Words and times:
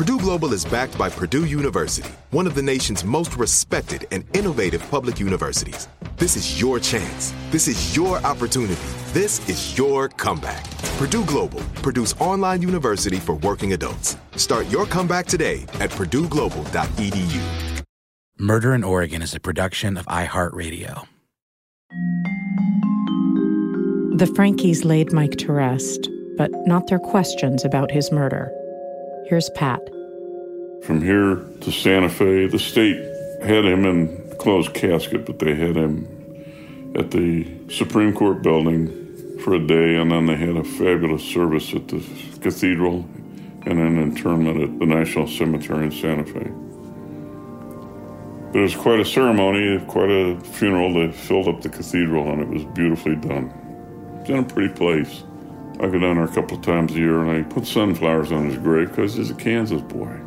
Purdue 0.00 0.18
Global 0.18 0.54
is 0.54 0.64
backed 0.64 0.96
by 0.96 1.10
Purdue 1.10 1.44
University, 1.44 2.08
one 2.30 2.46
of 2.46 2.54
the 2.54 2.62
nation's 2.62 3.04
most 3.04 3.36
respected 3.36 4.06
and 4.10 4.24
innovative 4.34 4.82
public 4.90 5.20
universities. 5.20 5.88
This 6.16 6.36
is 6.36 6.58
your 6.58 6.80
chance. 6.80 7.34
This 7.50 7.68
is 7.68 7.94
your 7.94 8.16
opportunity 8.24 8.80
this 9.12 9.46
is 9.46 9.76
your 9.76 10.08
comeback. 10.08 10.64
Purdue 10.96 11.24
Global, 11.26 11.60
Purdue's 11.82 12.14
online 12.14 12.62
university 12.62 13.16
for 13.18 13.34
working 13.34 13.74
adults. 13.74 14.16
Start 14.36 14.70
your 14.70 14.86
comeback 14.86 15.26
today 15.26 15.64
at 15.80 15.90
purdueglobal.edu. 15.90 17.82
Murder 18.38 18.72
in 18.72 18.84
Oregon 18.84 19.20
is 19.20 19.34
a 19.34 19.40
production 19.40 19.98
of 19.98 20.06
iHeartRadio. 20.06 21.06
The 24.16 24.32
Franckes 24.34 24.84
laid 24.84 25.12
Mike 25.12 25.36
to 25.38 25.52
rest, 25.52 26.08
but 26.38 26.50
not 26.66 26.86
their 26.86 27.00
questions 27.00 27.66
about 27.66 27.90
his 27.90 28.10
murder. 28.10 28.50
Here's 29.26 29.50
Pat. 29.50 29.80
From 30.82 31.02
here 31.02 31.36
to 31.60 31.70
Santa 31.70 32.08
Fe, 32.08 32.46
the 32.46 32.58
state 32.58 32.96
had 33.42 33.66
him 33.66 33.84
in 33.84 34.36
closed 34.38 34.72
casket, 34.72 35.26
but 35.26 35.38
they 35.38 35.54
had 35.54 35.76
him 35.76 36.06
at 36.94 37.10
the 37.10 37.46
Supreme 37.68 38.14
Court 38.14 38.42
building 38.42 39.38
for 39.40 39.54
a 39.54 39.66
day, 39.66 39.96
and 39.96 40.10
then 40.10 40.26
they 40.26 40.36
had 40.36 40.56
a 40.56 40.64
fabulous 40.64 41.22
service 41.22 41.74
at 41.74 41.88
the 41.88 42.02
cathedral 42.40 43.06
and 43.66 43.78
an 43.78 43.98
interment 43.98 44.62
at 44.62 44.78
the 44.78 44.86
National 44.86 45.26
Cemetery 45.26 45.84
in 45.84 45.92
Santa 45.92 46.24
Fe. 46.24 46.50
But 48.50 48.58
it 48.58 48.62
was 48.62 48.74
quite 48.74 49.00
a 49.00 49.04
ceremony, 49.04 49.84
quite 49.86 50.10
a 50.10 50.40
funeral. 50.40 50.94
They 50.94 51.12
filled 51.12 51.46
up 51.46 51.60
the 51.60 51.68
cathedral, 51.68 52.32
and 52.32 52.40
it 52.40 52.48
was 52.48 52.64
beautifully 52.64 53.16
done. 53.16 53.52
It's 54.20 54.30
in 54.30 54.38
a 54.38 54.42
pretty 54.42 54.72
place. 54.74 55.24
I 55.74 55.86
go 55.88 55.98
down 55.98 56.16
there 56.16 56.24
a 56.24 56.28
couple 56.28 56.56
of 56.56 56.64
times 56.64 56.92
a 56.92 56.98
year, 56.98 57.20
and 57.20 57.30
I 57.30 57.42
put 57.48 57.66
sunflowers 57.66 58.32
on 58.32 58.46
his 58.46 58.58
grave 58.58 58.88
because 58.88 59.14
he's 59.14 59.30
a 59.30 59.34
Kansas 59.34 59.82
boy. 59.82 60.18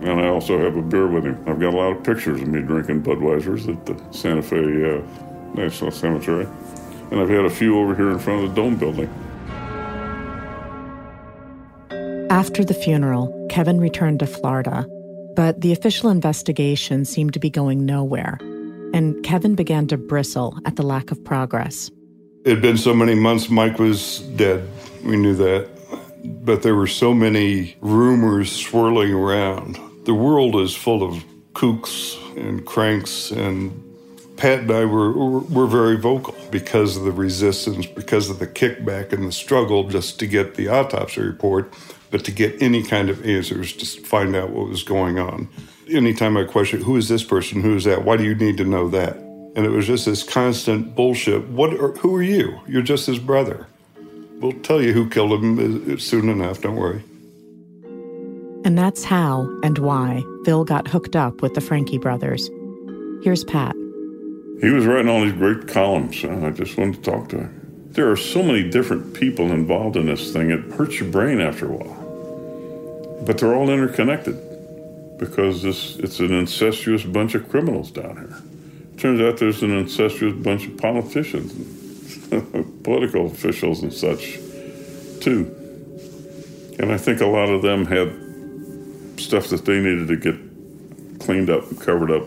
And 0.00 0.20
I 0.20 0.28
also 0.28 0.58
have 0.58 0.76
a 0.76 0.82
beer 0.82 1.06
with 1.06 1.24
him. 1.24 1.42
I've 1.46 1.58
got 1.58 1.74
a 1.74 1.76
lot 1.76 1.96
of 1.96 2.04
pictures 2.04 2.40
of 2.40 2.48
me 2.48 2.60
drinking 2.62 3.02
Budweiser's 3.02 3.68
at 3.68 3.84
the 3.86 4.00
Santa 4.12 4.42
Fe 4.42 4.98
uh, 4.98 5.02
National 5.54 5.90
Cemetery 5.90 6.46
and 7.10 7.20
I've 7.20 7.28
had 7.28 7.44
a 7.44 7.50
few 7.50 7.78
over 7.78 7.94
here 7.94 8.10
in 8.10 8.18
front 8.18 8.44
of 8.44 8.50
the 8.50 8.54
Dome 8.54 8.76
building. 8.76 9.08
After 12.30 12.64
the 12.64 12.74
funeral, 12.74 13.46
Kevin 13.50 13.80
returned 13.80 14.20
to 14.20 14.26
Florida, 14.26 14.86
but 15.34 15.60
the 15.62 15.72
official 15.72 16.10
investigation 16.10 17.04
seemed 17.04 17.32
to 17.32 17.40
be 17.40 17.48
going 17.48 17.86
nowhere, 17.86 18.38
and 18.92 19.22
Kevin 19.22 19.54
began 19.54 19.86
to 19.88 19.96
bristle 19.96 20.58
at 20.66 20.76
the 20.76 20.82
lack 20.82 21.10
of 21.10 21.24
progress. 21.24 21.90
It 22.44 22.50
had 22.50 22.62
been 22.62 22.76
so 22.76 22.94
many 22.94 23.14
months 23.14 23.48
Mike 23.48 23.78
was 23.78 24.20
dead. 24.36 24.68
We 25.04 25.16
knew 25.16 25.34
that. 25.36 25.68
But 26.44 26.62
there 26.62 26.74
were 26.74 26.86
so 26.86 27.14
many 27.14 27.76
rumors 27.80 28.50
swirling 28.52 29.12
around. 29.12 29.78
The 30.08 30.14
world 30.14 30.56
is 30.56 30.74
full 30.74 31.02
of 31.02 31.22
kooks 31.52 32.16
and 32.34 32.64
cranks 32.64 33.30
and 33.30 33.84
Pat 34.38 34.60
and 34.60 34.70
I 34.70 34.86
were, 34.86 35.12
were 35.12 35.66
very 35.66 35.98
vocal 35.98 36.34
because 36.50 36.96
of 36.96 37.04
the 37.04 37.12
resistance, 37.12 37.84
because 37.84 38.30
of 38.30 38.38
the 38.38 38.46
kickback 38.46 39.12
and 39.12 39.28
the 39.28 39.32
struggle 39.32 39.86
just 39.86 40.18
to 40.20 40.26
get 40.26 40.54
the 40.54 40.68
autopsy 40.68 41.20
report, 41.20 41.74
but 42.10 42.24
to 42.24 42.32
get 42.32 42.62
any 42.62 42.82
kind 42.82 43.10
of 43.10 43.22
answers 43.26 43.74
to 43.74 43.84
find 44.02 44.34
out 44.34 44.48
what 44.48 44.70
was 44.70 44.82
going 44.82 45.18
on. 45.18 45.46
Anytime 45.90 46.38
I 46.38 46.44
question, 46.44 46.80
who 46.80 46.96
is 46.96 47.10
this 47.10 47.22
person? 47.22 47.60
Who 47.60 47.76
is 47.76 47.84
that? 47.84 48.02
Why 48.02 48.16
do 48.16 48.24
you 48.24 48.34
need 48.34 48.56
to 48.56 48.64
know 48.64 48.88
that? 48.88 49.14
And 49.56 49.66
it 49.66 49.70
was 49.70 49.86
just 49.86 50.06
this 50.06 50.22
constant 50.22 50.94
bullshit. 50.94 51.48
What? 51.48 51.74
Are, 51.74 51.92
who 51.92 52.16
are 52.16 52.22
you? 52.22 52.62
You're 52.66 52.80
just 52.80 53.04
his 53.06 53.18
brother. 53.18 53.66
We'll 54.40 54.52
tell 54.52 54.80
you 54.80 54.94
who 54.94 55.10
killed 55.10 55.32
him 55.44 55.58
uh, 55.90 55.92
uh, 55.92 55.98
soon 55.98 56.30
enough. 56.30 56.62
Don't 56.62 56.76
worry. 56.76 57.02
And 58.68 58.76
that's 58.76 59.02
how 59.02 59.48
and 59.62 59.78
why 59.78 60.22
Phil 60.44 60.62
got 60.62 60.88
hooked 60.88 61.16
up 61.16 61.40
with 61.40 61.54
the 61.54 61.60
Francke 61.62 61.98
brothers. 62.02 62.50
Here's 63.24 63.42
Pat. 63.42 63.74
He 64.60 64.68
was 64.68 64.84
writing 64.84 65.08
all 65.08 65.22
these 65.22 65.32
great 65.32 65.66
columns, 65.68 66.22
and 66.22 66.44
I 66.44 66.50
just 66.50 66.76
wanted 66.76 67.02
to 67.02 67.10
talk 67.10 67.30
to 67.30 67.38
him. 67.38 67.88
There 67.92 68.10
are 68.10 68.16
so 68.16 68.42
many 68.42 68.68
different 68.68 69.14
people 69.14 69.52
involved 69.52 69.96
in 69.96 70.04
this 70.04 70.34
thing, 70.34 70.50
it 70.50 70.60
hurts 70.74 71.00
your 71.00 71.10
brain 71.10 71.40
after 71.40 71.64
a 71.64 71.76
while. 71.76 73.22
But 73.24 73.38
they're 73.38 73.54
all 73.54 73.70
interconnected 73.70 74.36
because 75.18 75.62
this, 75.62 75.96
it's 75.96 76.20
an 76.20 76.34
incestuous 76.34 77.04
bunch 77.04 77.34
of 77.34 77.48
criminals 77.48 77.90
down 77.90 78.16
here. 78.16 78.36
It 78.92 78.98
Turns 79.00 79.22
out 79.22 79.38
there's 79.38 79.62
an 79.62 79.74
incestuous 79.78 80.34
bunch 80.44 80.66
of 80.66 80.76
politicians, 80.76 81.54
and 82.30 82.84
political 82.84 83.28
officials, 83.28 83.82
and 83.82 83.94
such, 83.94 84.34
too. 85.20 85.54
And 86.78 86.92
I 86.92 86.98
think 86.98 87.22
a 87.22 87.26
lot 87.26 87.48
of 87.48 87.62
them 87.62 87.86
had 87.86 88.27
stuff 89.28 89.48
that 89.48 89.64
they 89.64 89.78
needed 89.78 90.08
to 90.08 90.16
get 90.16 90.36
cleaned 91.20 91.50
up 91.50 91.70
and 91.70 91.80
covered 91.80 92.10
up 92.10 92.24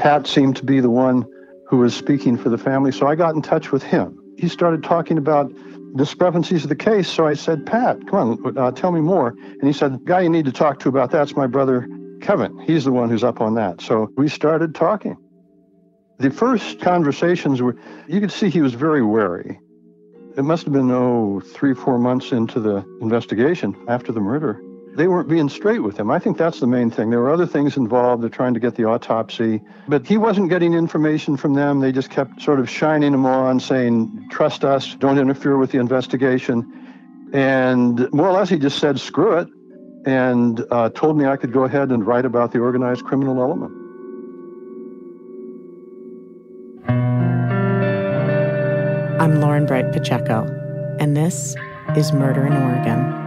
Pat 0.00 0.26
seemed 0.26 0.56
to 0.56 0.64
be 0.64 0.80
the 0.80 0.88
one 0.88 1.26
who 1.66 1.76
was 1.76 1.94
speaking 1.94 2.38
for 2.38 2.48
the 2.48 2.56
family, 2.56 2.90
so 2.90 3.06
I 3.06 3.14
got 3.14 3.34
in 3.34 3.42
touch 3.42 3.70
with 3.70 3.82
him. 3.82 4.18
He 4.38 4.48
started 4.48 4.82
talking 4.82 5.18
about 5.18 5.52
discrepancies 5.94 6.62
of 6.62 6.70
the 6.70 6.74
case, 6.74 7.06
so 7.06 7.26
I 7.26 7.34
said, 7.34 7.66
Pat, 7.66 8.06
come 8.06 8.40
on, 8.42 8.58
uh, 8.58 8.70
tell 8.70 8.92
me 8.92 9.02
more. 9.02 9.28
And 9.28 9.64
he 9.64 9.74
said, 9.74 9.92
the 9.92 9.98
guy 9.98 10.22
you 10.22 10.30
need 10.30 10.46
to 10.46 10.52
talk 10.52 10.78
to 10.80 10.88
about 10.88 11.10
that's 11.10 11.36
my 11.36 11.46
brother 11.46 11.86
Kevin. 12.22 12.58
He's 12.60 12.84
the 12.84 12.92
one 12.92 13.10
who's 13.10 13.22
up 13.22 13.42
on 13.42 13.54
that. 13.56 13.82
So 13.82 14.10
we 14.16 14.28
started 14.28 14.74
talking. 14.74 15.18
The 16.18 16.30
first 16.30 16.80
conversations 16.80 17.60
were, 17.60 17.76
you 18.08 18.20
could 18.20 18.32
see 18.32 18.48
he 18.48 18.62
was 18.62 18.72
very 18.72 19.02
wary. 19.02 19.60
It 20.40 20.44
must 20.44 20.64
have 20.64 20.72
been, 20.72 20.90
oh, 20.90 21.42
three, 21.44 21.74
four 21.74 21.98
months 21.98 22.32
into 22.32 22.60
the 22.60 22.82
investigation 23.02 23.76
after 23.88 24.10
the 24.10 24.20
murder 24.20 24.58
they 24.94 25.06
weren't 25.06 25.28
being 25.28 25.48
straight 25.48 25.80
with 25.80 25.98
him. 25.98 26.10
I 26.10 26.18
think 26.18 26.36
that's 26.36 26.60
the 26.60 26.66
main 26.66 26.90
thing. 26.90 27.10
There 27.10 27.20
were 27.20 27.30
other 27.30 27.46
things 27.46 27.76
involved. 27.76 28.22
They're 28.22 28.30
trying 28.30 28.54
to 28.54 28.60
get 28.60 28.74
the 28.74 28.84
autopsy, 28.84 29.60
but 29.86 30.06
he 30.06 30.16
wasn't 30.16 30.48
getting 30.48 30.74
information 30.74 31.36
from 31.36 31.54
them. 31.54 31.80
They 31.80 31.92
just 31.92 32.10
kept 32.10 32.42
sort 32.42 32.58
of 32.58 32.68
shining 32.68 33.14
him 33.14 33.24
on, 33.24 33.60
saying, 33.60 34.28
trust 34.30 34.64
us, 34.64 34.94
don't 34.96 35.18
interfere 35.18 35.58
with 35.58 35.70
the 35.70 35.78
investigation. 35.78 37.30
And 37.32 38.12
more 38.12 38.28
or 38.28 38.32
less, 38.32 38.48
he 38.48 38.58
just 38.58 38.78
said, 38.78 38.98
screw 38.98 39.38
it, 39.38 39.48
and 40.06 40.64
uh, 40.70 40.88
told 40.90 41.16
me 41.16 41.26
I 41.26 41.36
could 41.36 41.52
go 41.52 41.64
ahead 41.64 41.90
and 41.90 42.04
write 42.04 42.24
about 42.24 42.50
the 42.50 42.58
organized 42.58 43.04
criminal 43.04 43.40
element. 43.40 43.79
I'm 49.20 49.38
Lauren 49.38 49.66
Bright 49.66 49.92
Pacheco, 49.92 50.46
and 50.98 51.14
this 51.14 51.54
is 51.94 52.10
Murder 52.10 52.46
in 52.46 52.54
Oregon. 52.54 53.20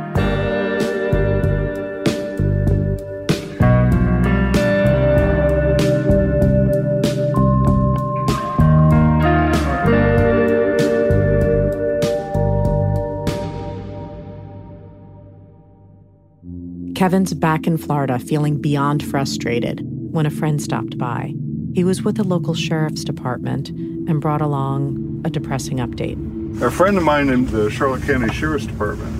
Kevin's 16.95 17.35
back 17.35 17.67
in 17.67 17.77
Florida 17.77 18.17
feeling 18.17 18.59
beyond 18.59 19.03
frustrated 19.03 19.85
when 20.11 20.25
a 20.25 20.31
friend 20.31 20.59
stopped 20.59 20.97
by. 20.97 21.35
He 21.75 21.83
was 21.83 22.01
with 22.01 22.15
the 22.15 22.23
local 22.23 22.55
sheriff's 22.55 23.03
department 23.03 23.69
and 23.69 24.19
brought 24.19 24.41
along 24.41 25.12
a 25.23 25.29
depressing 25.29 25.77
update. 25.77 26.17
A 26.61 26.69
friend 26.69 26.97
of 26.97 27.03
mine 27.03 27.29
in 27.29 27.45
the 27.47 27.69
Charlotte 27.69 28.03
County 28.03 28.31
Sheriff's 28.33 28.65
Department, 28.65 29.11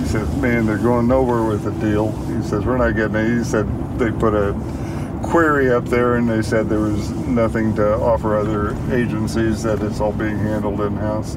he 0.00 0.06
said, 0.06 0.26
man, 0.38 0.66
they're 0.66 0.78
going 0.78 1.08
nowhere 1.08 1.44
with 1.44 1.64
the 1.64 1.72
deal. 1.72 2.12
He 2.12 2.42
says, 2.42 2.64
we're 2.64 2.78
not 2.78 2.96
getting 2.96 3.16
it. 3.16 3.38
He 3.38 3.44
said 3.44 3.66
they 3.98 4.10
put 4.10 4.34
a 4.34 4.54
query 5.22 5.70
up 5.70 5.86
there 5.86 6.16
and 6.16 6.28
they 6.28 6.42
said 6.42 6.68
there 6.68 6.80
was 6.80 7.10
nothing 7.10 7.74
to 7.76 7.94
offer 7.96 8.36
other 8.36 8.76
agencies, 8.94 9.62
that 9.62 9.82
it's 9.82 10.00
all 10.00 10.12
being 10.12 10.38
handled 10.38 10.80
in-house. 10.80 11.36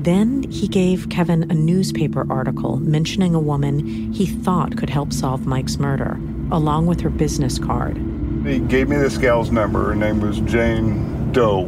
Then 0.00 0.44
he 0.44 0.68
gave 0.68 1.08
Kevin 1.08 1.50
a 1.50 1.54
newspaper 1.54 2.26
article 2.30 2.76
mentioning 2.76 3.34
a 3.34 3.40
woman 3.40 4.12
he 4.12 4.26
thought 4.26 4.76
could 4.76 4.90
help 4.90 5.12
solve 5.12 5.46
Mike's 5.46 5.78
murder, 5.78 6.18
along 6.50 6.86
with 6.86 7.00
her 7.00 7.10
business 7.10 7.58
card. 7.58 7.96
He 8.44 8.60
gave 8.60 8.88
me 8.88 8.96
this 8.96 9.18
gal's 9.18 9.50
number. 9.50 9.84
Her 9.84 9.94
name 9.94 10.20
was 10.20 10.40
Jane 10.40 11.32
Doe. 11.32 11.66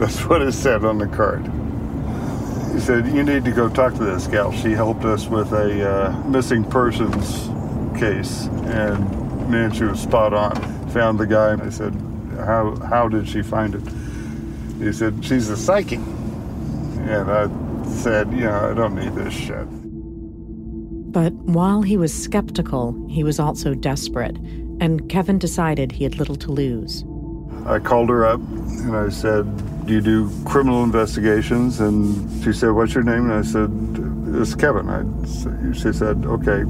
That's 0.00 0.24
what 0.24 0.40
it 0.40 0.52
said 0.52 0.84
on 0.84 0.96
the 0.96 1.06
card. 1.06 1.44
He 2.72 2.80
said, 2.80 3.06
You 3.08 3.22
need 3.22 3.44
to 3.44 3.52
go 3.52 3.68
talk 3.68 3.94
to 3.94 4.04
this 4.04 4.26
gal. 4.26 4.50
She 4.50 4.72
helped 4.72 5.04
us 5.04 5.26
with 5.26 5.52
a 5.52 5.88
uh, 5.88 6.22
missing 6.26 6.64
persons 6.64 7.50
case. 8.00 8.46
And 8.64 9.50
man, 9.50 9.72
she 9.72 9.84
was 9.84 10.00
spot 10.00 10.32
on. 10.32 10.54
Found 10.90 11.18
the 11.18 11.26
guy. 11.26 11.52
And 11.52 11.62
I 11.62 11.68
said, 11.68 11.94
How, 12.38 12.76
how 12.76 13.08
did 13.08 13.28
she 13.28 13.42
find 13.42 13.74
it? 13.74 14.82
He 14.82 14.90
said, 14.90 15.22
She's 15.22 15.50
a 15.50 15.56
psychic. 15.56 16.00
And 16.00 17.30
I 17.30 17.48
said, 17.90 18.32
you 18.32 18.44
know, 18.44 18.70
I 18.70 18.74
don't 18.74 18.94
need 18.94 19.14
this 19.14 19.34
shit. 19.34 19.66
But 21.12 21.32
while 21.32 21.82
he 21.82 21.96
was 21.96 22.14
skeptical, 22.14 23.06
he 23.10 23.24
was 23.24 23.38
also 23.38 23.74
desperate, 23.74 24.36
and 24.80 25.08
Kevin 25.10 25.38
decided 25.38 25.92
he 25.92 26.04
had 26.04 26.16
little 26.16 26.36
to 26.36 26.52
lose. 26.52 27.04
I 27.66 27.78
called 27.78 28.08
her 28.08 28.24
up 28.24 28.40
and 28.40 28.96
I 28.96 29.08
said, 29.10 29.44
Do 29.90 29.96
you 29.96 30.02
do 30.02 30.44
criminal 30.44 30.84
investigations? 30.84 31.80
And 31.80 32.44
she 32.44 32.52
said, 32.52 32.70
What's 32.70 32.94
your 32.94 33.02
name? 33.02 33.28
And 33.28 33.32
I 33.32 33.42
said, 33.42 33.68
It's 34.40 34.54
Kevin. 34.54 34.88
I, 34.88 35.02
she 35.72 35.92
said, 35.92 36.24
Okay, 36.26 36.60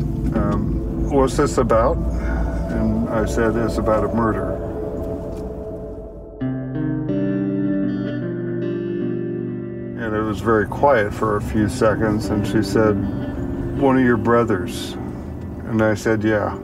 um, 0.41 1.11
what's 1.11 1.37
this 1.37 1.59
about? 1.59 1.99
And 1.99 3.11
I 3.11 3.27
said, 3.27 3.57
It's 3.57 3.77
about 3.77 4.05
a 4.05 4.15
murder. 4.15 4.55
And 10.03 10.17
it 10.17 10.23
was 10.23 10.41
very 10.41 10.67
quiet 10.67 11.13
for 11.13 11.37
a 11.37 11.43
few 11.43 11.69
seconds. 11.69 12.31
And 12.31 12.47
she 12.47 12.63
said, 12.63 12.95
One 13.79 13.99
of 13.99 14.03
your 14.03 14.17
brothers. 14.17 14.93
And 15.69 15.83
I 15.83 15.93
said, 15.93 16.25
Yeah. 16.25 16.57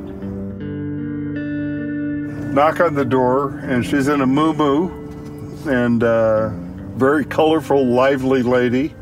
Knock 2.55 2.81
on 2.81 2.95
the 2.95 3.05
door, 3.05 3.59
and 3.59 3.85
she's 3.85 4.09
in 4.09 4.23
a 4.23 4.27
moo 4.27 4.55
moo 4.55 5.06
and 5.69 6.03
uh, 6.03 6.51
very 6.97 7.25
colorful, 7.25 7.85
lively 7.85 8.43
lady. 8.43 8.95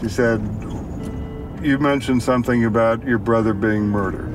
She 0.00 0.08
said, 0.08 0.40
You 1.62 1.78
mentioned 1.78 2.22
something 2.22 2.64
about 2.64 3.04
your 3.04 3.18
brother 3.18 3.54
being 3.54 3.82
murdered. 3.82 4.30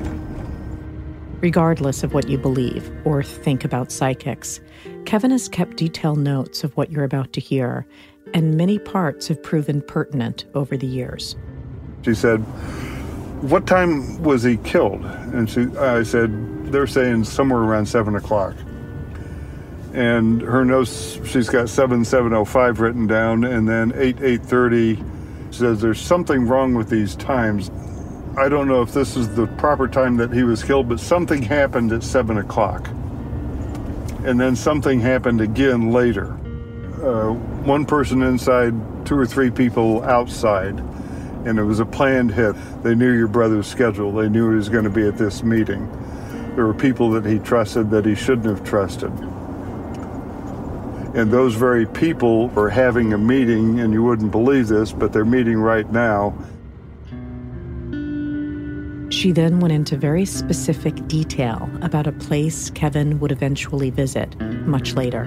Regardless 1.40 2.02
of 2.02 2.14
what 2.14 2.28
you 2.28 2.36
believe 2.36 2.90
or 3.04 3.22
think 3.22 3.64
about 3.64 3.92
psychics, 3.92 4.60
Kevin 5.04 5.30
has 5.30 5.48
kept 5.48 5.76
detailed 5.76 6.18
notes 6.18 6.64
of 6.64 6.76
what 6.76 6.90
you're 6.90 7.04
about 7.04 7.32
to 7.34 7.40
hear, 7.40 7.86
and 8.34 8.56
many 8.56 8.78
parts 8.78 9.28
have 9.28 9.42
proven 9.42 9.80
pertinent 9.80 10.44
over 10.54 10.76
the 10.76 10.86
years. 10.86 11.36
She 12.04 12.14
said, 12.14 12.38
What 13.42 13.66
time 13.66 14.22
was 14.22 14.42
he 14.42 14.56
killed? 14.58 15.04
And 15.04 15.48
she, 15.48 15.68
I 15.78 16.02
said, 16.02 16.72
They're 16.72 16.86
saying 16.86 17.24
somewhere 17.24 17.60
around 17.60 17.86
7 17.86 18.16
o'clock. 18.16 18.54
And 19.98 20.40
her 20.42 20.64
notes, 20.64 21.18
she's 21.26 21.48
got 21.48 21.68
7705 21.68 22.78
written 22.78 23.08
down, 23.08 23.42
and 23.42 23.68
then 23.68 23.90
8 23.96 24.20
830 24.20 25.02
says 25.50 25.80
there's 25.80 26.00
something 26.00 26.46
wrong 26.46 26.74
with 26.74 26.88
these 26.88 27.16
times. 27.16 27.72
I 28.36 28.48
don't 28.48 28.68
know 28.68 28.80
if 28.80 28.92
this 28.92 29.16
is 29.16 29.34
the 29.34 29.48
proper 29.58 29.88
time 29.88 30.16
that 30.18 30.32
he 30.32 30.44
was 30.44 30.62
killed, 30.62 30.88
but 30.88 31.00
something 31.00 31.42
happened 31.42 31.90
at 31.90 32.04
7 32.04 32.38
o'clock. 32.38 32.86
And 34.22 34.40
then 34.40 34.54
something 34.54 35.00
happened 35.00 35.40
again 35.40 35.90
later. 35.90 36.26
Uh, 37.02 37.32
one 37.64 37.84
person 37.84 38.22
inside, 38.22 38.74
two 39.04 39.18
or 39.18 39.26
three 39.26 39.50
people 39.50 40.04
outside, 40.04 40.78
and 41.44 41.58
it 41.58 41.64
was 41.64 41.80
a 41.80 41.84
planned 41.84 42.30
hit. 42.30 42.54
They 42.84 42.94
knew 42.94 43.10
your 43.16 43.26
brother's 43.26 43.66
schedule, 43.66 44.12
they 44.12 44.28
knew 44.28 44.48
he 44.50 44.56
was 44.58 44.68
going 44.68 44.84
to 44.84 44.90
be 44.90 45.08
at 45.08 45.18
this 45.18 45.42
meeting. 45.42 45.90
There 46.54 46.66
were 46.66 46.72
people 46.72 47.10
that 47.10 47.24
he 47.24 47.40
trusted 47.40 47.90
that 47.90 48.06
he 48.06 48.14
shouldn't 48.14 48.46
have 48.46 48.62
trusted. 48.62 49.10
And 51.18 51.32
those 51.32 51.56
very 51.56 51.84
people 51.84 52.52
are 52.56 52.68
having 52.68 53.12
a 53.12 53.18
meeting, 53.18 53.80
and 53.80 53.92
you 53.92 54.04
wouldn't 54.04 54.30
believe 54.30 54.68
this, 54.68 54.92
but 54.92 55.12
they're 55.12 55.24
meeting 55.24 55.56
right 55.56 55.90
now. 55.90 56.32
She 59.10 59.32
then 59.32 59.58
went 59.58 59.72
into 59.72 59.96
very 59.96 60.24
specific 60.24 61.08
detail 61.08 61.68
about 61.82 62.06
a 62.06 62.12
place 62.12 62.70
Kevin 62.70 63.18
would 63.18 63.32
eventually 63.32 63.90
visit 63.90 64.40
much 64.64 64.94
later. 64.94 65.24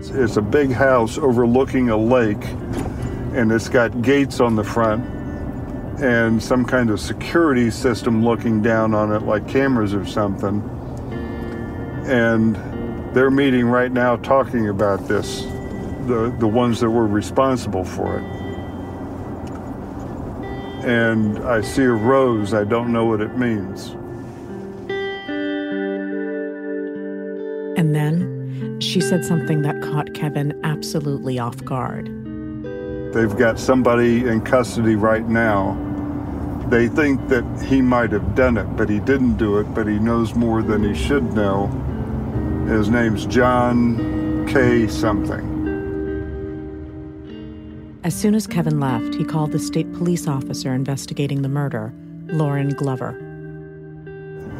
It's 0.00 0.36
a 0.36 0.42
big 0.42 0.72
house 0.72 1.16
overlooking 1.16 1.90
a 1.90 1.96
lake, 1.96 2.44
and 3.34 3.52
it's 3.52 3.68
got 3.68 4.02
gates 4.02 4.40
on 4.40 4.56
the 4.56 4.64
front 4.64 5.04
and 6.02 6.42
some 6.42 6.64
kind 6.64 6.90
of 6.90 6.98
security 6.98 7.70
system 7.70 8.24
looking 8.24 8.62
down 8.62 8.94
on 8.94 9.12
it, 9.12 9.22
like 9.22 9.46
cameras 9.46 9.94
or 9.94 10.04
something. 10.04 10.60
And 12.04 12.56
they're 13.14 13.30
meeting 13.30 13.66
right 13.66 13.90
now 13.90 14.16
talking 14.16 14.68
about 14.68 15.08
this, 15.08 15.42
the, 16.06 16.34
the 16.38 16.46
ones 16.46 16.80
that 16.80 16.90
were 16.90 17.06
responsible 17.06 17.84
for 17.84 18.18
it. 18.18 18.24
And 20.84 21.38
I 21.40 21.60
see 21.60 21.82
a 21.82 21.92
rose, 21.92 22.54
I 22.54 22.64
don't 22.64 22.92
know 22.92 23.04
what 23.04 23.20
it 23.20 23.36
means. 23.36 23.94
And 27.78 27.94
then 27.94 28.80
she 28.80 29.00
said 29.00 29.24
something 29.24 29.62
that 29.62 29.80
caught 29.82 30.14
Kevin 30.14 30.58
absolutely 30.64 31.38
off 31.38 31.64
guard. 31.64 32.06
They've 33.14 33.36
got 33.36 33.58
somebody 33.58 34.26
in 34.26 34.40
custody 34.42 34.94
right 34.94 35.26
now. 35.28 35.76
They 36.68 36.88
think 36.88 37.28
that 37.28 37.44
he 37.66 37.80
might 37.80 38.12
have 38.12 38.34
done 38.34 38.58
it, 38.58 38.64
but 38.76 38.90
he 38.90 39.00
didn't 39.00 39.36
do 39.36 39.58
it, 39.58 39.64
but 39.74 39.86
he 39.86 39.98
knows 39.98 40.34
more 40.34 40.62
than 40.62 40.84
he 40.84 40.94
should 40.94 41.32
know. 41.32 41.70
His 42.68 42.90
name's 42.90 43.24
John 43.24 44.46
K. 44.46 44.86
something. 44.88 45.56
As 48.04 48.14
soon 48.14 48.34
as 48.34 48.46
Kevin 48.46 48.78
left, 48.78 49.14
he 49.14 49.24
called 49.24 49.52
the 49.52 49.58
state 49.58 49.90
police 49.94 50.28
officer 50.28 50.74
investigating 50.74 51.40
the 51.40 51.48
murder, 51.48 51.94
Lauren 52.26 52.68
Glover. 52.68 53.16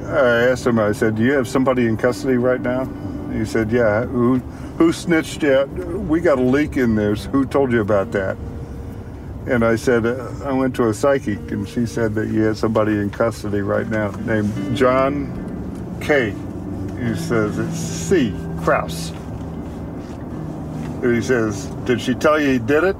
I 0.07 0.51
asked 0.51 0.67
him, 0.67 0.79
I 0.79 0.93
said, 0.93 1.17
Do 1.17 1.23
you 1.23 1.33
have 1.33 1.47
somebody 1.47 1.87
in 1.87 1.99
custody 1.99 2.39
right 2.39 2.63
now? 2.63 2.87
He 3.31 3.45
said, 3.45 3.71
Yeah. 3.71 4.07
Who, 4.07 4.39
who 4.79 4.91
snitched 4.91 5.43
yet? 5.43 5.69
We 5.69 6.21
got 6.21 6.39
a 6.39 6.43
leak 6.43 6.79
in 6.79 6.95
there. 6.95 7.15
Who 7.15 7.45
told 7.45 7.73
you 7.73 7.83
about 7.83 8.13
that? 8.13 8.39
And 9.47 9.63
I 9.63 9.77
said, 9.77 10.07
uh, 10.07 10.31
I 10.47 10.53
went 10.53 10.75
to 10.77 10.89
a 10.89 10.95
psychic, 10.95 11.39
and 11.51 11.69
she 11.69 11.85
said 11.85 12.15
that 12.15 12.29
you 12.29 12.41
had 12.41 12.57
somebody 12.57 12.93
in 12.93 13.11
custody 13.11 13.61
right 13.61 13.87
now 13.87 14.13
named 14.25 14.75
John 14.75 15.99
K. 16.01 16.35
He 17.01 17.15
says, 17.15 17.59
It's 17.59 17.79
C. 17.79 18.35
Crouse. 18.63 19.11
And 21.03 21.15
he 21.15 21.23
says, 21.23 21.67
Did 21.85 22.01
she 22.01 22.15
tell 22.15 22.41
you 22.41 22.53
he 22.53 22.59
did 22.59 22.85
it? 22.85 22.97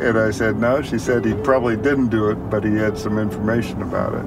and 0.00 0.18
I 0.18 0.30
said, 0.30 0.56
No. 0.58 0.80
She 0.82 0.98
said 0.98 1.24
he 1.24 1.34
probably 1.34 1.76
didn't 1.76 2.08
do 2.08 2.30
it, 2.30 2.36
but 2.50 2.62
he 2.64 2.74
had 2.76 2.96
some 2.96 3.18
information 3.18 3.82
about 3.82 4.14
it. 4.14 4.24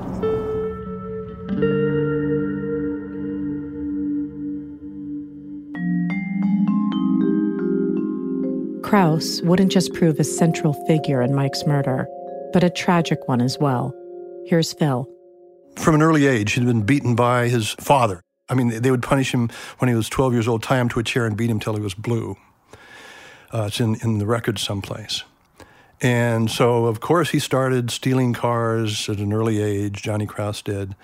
Crouse 8.84 9.42
wouldn't 9.42 9.72
just 9.72 9.94
prove 9.94 10.20
a 10.20 10.24
central 10.24 10.74
figure 10.88 11.22
in 11.22 11.36
Mike's 11.36 11.66
murder, 11.66 12.08
but 12.54 12.64
a 12.64 12.70
tragic 12.70 13.28
one 13.28 13.42
as 13.42 13.58
well. 13.60 13.94
Here's 14.46 14.72
Phil. 14.74 15.10
From 15.78 15.96
an 15.96 16.02
early 16.02 16.28
age, 16.28 16.54
he'd 16.54 16.66
been 16.66 16.84
beaten 16.84 17.16
by 17.16 17.48
his 17.48 17.72
father. 17.80 18.22
I 18.50 18.56
mean, 18.56 18.82
they 18.82 18.92
would 18.92 19.04
punish 19.04 19.34
him 19.34 19.50
when 19.80 19.90
he 19.90 19.96
was 19.96 20.10
12 20.10 20.34
years 20.34 20.48
old, 20.48 20.64
tie 20.64 20.80
him 20.80 20.90
to 20.90 21.00
a 21.00 21.04
chair, 21.04 21.26
and 21.26 21.38
beat 21.38 21.50
him 21.50 21.60
till 21.60 21.76
he 21.76 21.82
was 21.82 21.94
blue. 21.94 22.36
Uh, 23.54 23.66
it's 23.68 23.80
in, 23.80 23.96
in 24.02 24.18
the 24.18 24.26
records 24.26 24.62
someplace. 24.62 25.24
And 26.02 26.50
so, 26.52 26.86
of 26.86 27.00
course, 27.00 27.32
he 27.32 27.40
started 27.40 27.90
stealing 27.90 28.34
cars 28.34 29.10
at 29.10 29.18
an 29.18 29.34
early 29.34 29.62
age, 29.62 30.02
Johnny 30.02 30.26
Crouse 30.26 30.62
did. 30.62 30.96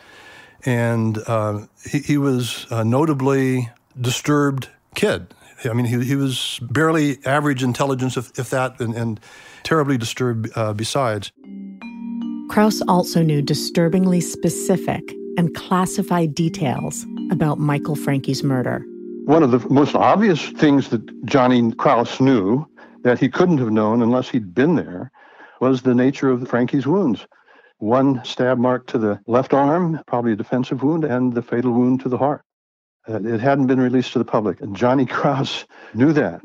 And 0.66 1.18
uh, 1.28 1.68
he, 1.90 2.00
he, 2.00 2.18
was 2.18 2.68
a 2.70 2.86
notably 2.86 3.70
disturbed 4.00 4.70
kid. 4.96 5.34
I 5.66 5.74
mean, 5.74 5.86
he, 5.86 6.04
he 6.06 6.16
was 6.16 6.60
barely 6.62 7.18
average 7.26 7.64
intelligence, 7.64 8.18
if, 8.18 8.38
if 8.38 8.50
that, 8.52 8.80
and, 8.80 8.94
and 8.94 9.20
terribly 9.64 9.98
disturbed 9.98 10.50
uh, 10.56 10.74
besides. 10.74 11.32
Crouse 12.54 12.84
also 12.88 13.24
knew 13.24 13.42
disturbingly 13.42 14.22
specific 14.22 15.02
and 15.40 15.56
classified 15.56 16.36
details 16.36 17.04
about 17.32 17.58
Michael 17.58 17.96
Francke's 17.96 18.44
murder. 18.44 18.86
One 19.26 19.42
of 19.42 19.50
the 19.50 19.68
most 19.70 19.96
obvious 19.96 20.50
things 20.50 20.90
that 20.90 21.26
Johnny 21.26 21.72
Crouse 21.72 22.20
knew 22.20 22.64
that 23.02 23.18
he 23.18 23.28
couldn't 23.28 23.58
have 23.58 23.72
known 23.72 24.04
unless 24.04 24.30
he'd 24.30 24.54
been 24.54 24.76
there 24.76 25.12
was 25.62 25.82
the 25.82 25.96
nature 25.96 26.30
of 26.30 26.48
Francke's 26.48 26.86
wounds. 26.86 27.26
One 27.80 28.24
stab 28.24 28.60
mark 28.60 28.86
to 28.86 29.00
the 29.00 29.20
left 29.26 29.56
arm, 29.56 30.00
probably 30.06 30.34
a 30.34 30.36
defensive 30.36 30.84
wound, 30.84 31.06
and 31.06 31.34
the 31.34 31.42
fatal 31.42 31.72
wound 31.72 32.02
to 32.02 32.10
the 32.10 32.20
heart. 32.20 32.44
Uh, 33.10 33.20
it 33.24 33.40
hadn't 33.40 33.66
been 33.66 33.80
released 33.80 34.14
to 34.14 34.20
the 34.20 34.26
public, 34.26 34.62
and 34.62 34.76
Johnny 34.76 35.06
Crouse 35.08 35.66
knew 35.96 36.14
that. 36.14 36.44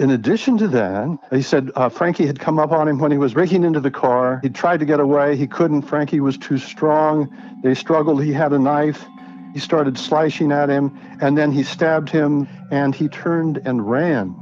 In 0.00 0.10
addition 0.10 0.58
to 0.58 0.66
that, 0.68 1.18
he 1.30 1.40
said 1.40 1.70
uh, 1.76 1.88
Francke 1.88 2.26
had 2.26 2.40
come 2.40 2.58
up 2.58 2.72
on 2.72 2.88
him 2.88 2.98
when 2.98 3.12
he 3.12 3.18
was 3.18 3.34
breaking 3.34 3.62
into 3.62 3.78
the 3.78 3.92
car. 3.92 4.40
He 4.42 4.48
tried 4.48 4.80
to 4.80 4.86
get 4.86 4.98
away. 4.98 5.36
He 5.36 5.46
couldn't. 5.46 5.82
Francke 5.82 6.18
was 6.18 6.36
too 6.36 6.58
strong. 6.58 7.28
They 7.62 7.76
struggled. 7.76 8.20
He 8.20 8.32
had 8.32 8.52
a 8.52 8.58
knife. 8.58 9.04
He 9.52 9.60
started 9.60 9.96
slicing 9.96 10.50
at 10.50 10.68
him, 10.68 10.98
and 11.20 11.38
then 11.38 11.52
he 11.52 11.62
stabbed 11.62 12.10
him, 12.10 12.48
and 12.72 12.92
he 12.92 13.08
turned 13.08 13.58
and 13.64 13.88
ran 13.88 14.34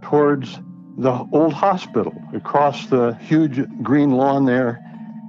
towards 0.00 0.60
the 0.96 1.26
old 1.32 1.54
hospital 1.54 2.14
across 2.32 2.86
the 2.86 3.14
huge 3.14 3.60
green 3.82 4.12
lawn 4.12 4.44
there 4.44 4.78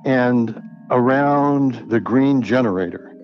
and 0.06 0.62
around 0.92 1.90
the 1.90 2.00
green 2.00 2.44
generator, 2.44 3.16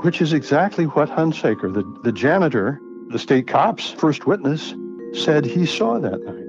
which 0.00 0.22
is 0.22 0.32
exactly 0.32 0.86
what 0.86 1.10
Hunsaker, 1.10 1.70
the, 1.74 1.84
the 2.04 2.12
janitor, 2.12 2.80
the 3.10 3.18
state 3.18 3.46
cop's 3.46 3.90
first 3.90 4.26
witness, 4.26 4.72
said 5.16 5.44
he 5.44 5.66
saw 5.66 5.98
that 5.98 6.22
night. 6.24 6.46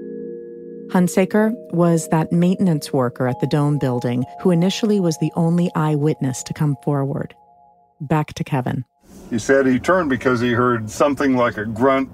Hunsaker 0.92 1.52
was 1.72 2.08
that 2.08 2.32
maintenance 2.32 2.92
worker 2.92 3.28
at 3.28 3.38
the 3.40 3.46
Dome 3.46 3.78
building 3.78 4.24
who 4.40 4.50
initially 4.50 5.00
was 5.00 5.18
the 5.18 5.32
only 5.36 5.70
eyewitness 5.74 6.42
to 6.44 6.54
come 6.54 6.76
forward. 6.82 7.34
Back 8.00 8.32
to 8.34 8.44
Kevin. 8.44 8.84
He 9.28 9.38
said 9.38 9.66
he 9.66 9.78
turned 9.78 10.08
because 10.08 10.40
he 10.40 10.52
heard 10.52 10.88
something 10.88 11.36
like 11.36 11.58
a 11.58 11.66
grunt 11.66 12.08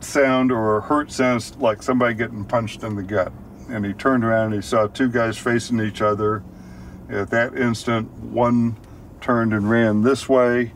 sound 0.00 0.50
or 0.50 0.78
a 0.78 0.80
hurt 0.80 1.12
sound 1.12 1.56
like 1.60 1.82
somebody 1.82 2.14
getting 2.14 2.44
punched 2.44 2.82
in 2.82 2.96
the 2.96 3.02
gut. 3.02 3.32
And 3.68 3.84
he 3.84 3.92
turned 3.92 4.24
around 4.24 4.46
and 4.46 4.54
he 4.54 4.62
saw 4.62 4.88
two 4.88 5.08
guys 5.08 5.38
facing 5.38 5.80
each 5.80 6.02
other. 6.02 6.42
At 7.08 7.30
that 7.30 7.56
instant, 7.56 8.10
one 8.18 8.76
turned 9.20 9.52
and 9.52 9.70
ran 9.70 10.02
this 10.02 10.28
way, 10.28 10.72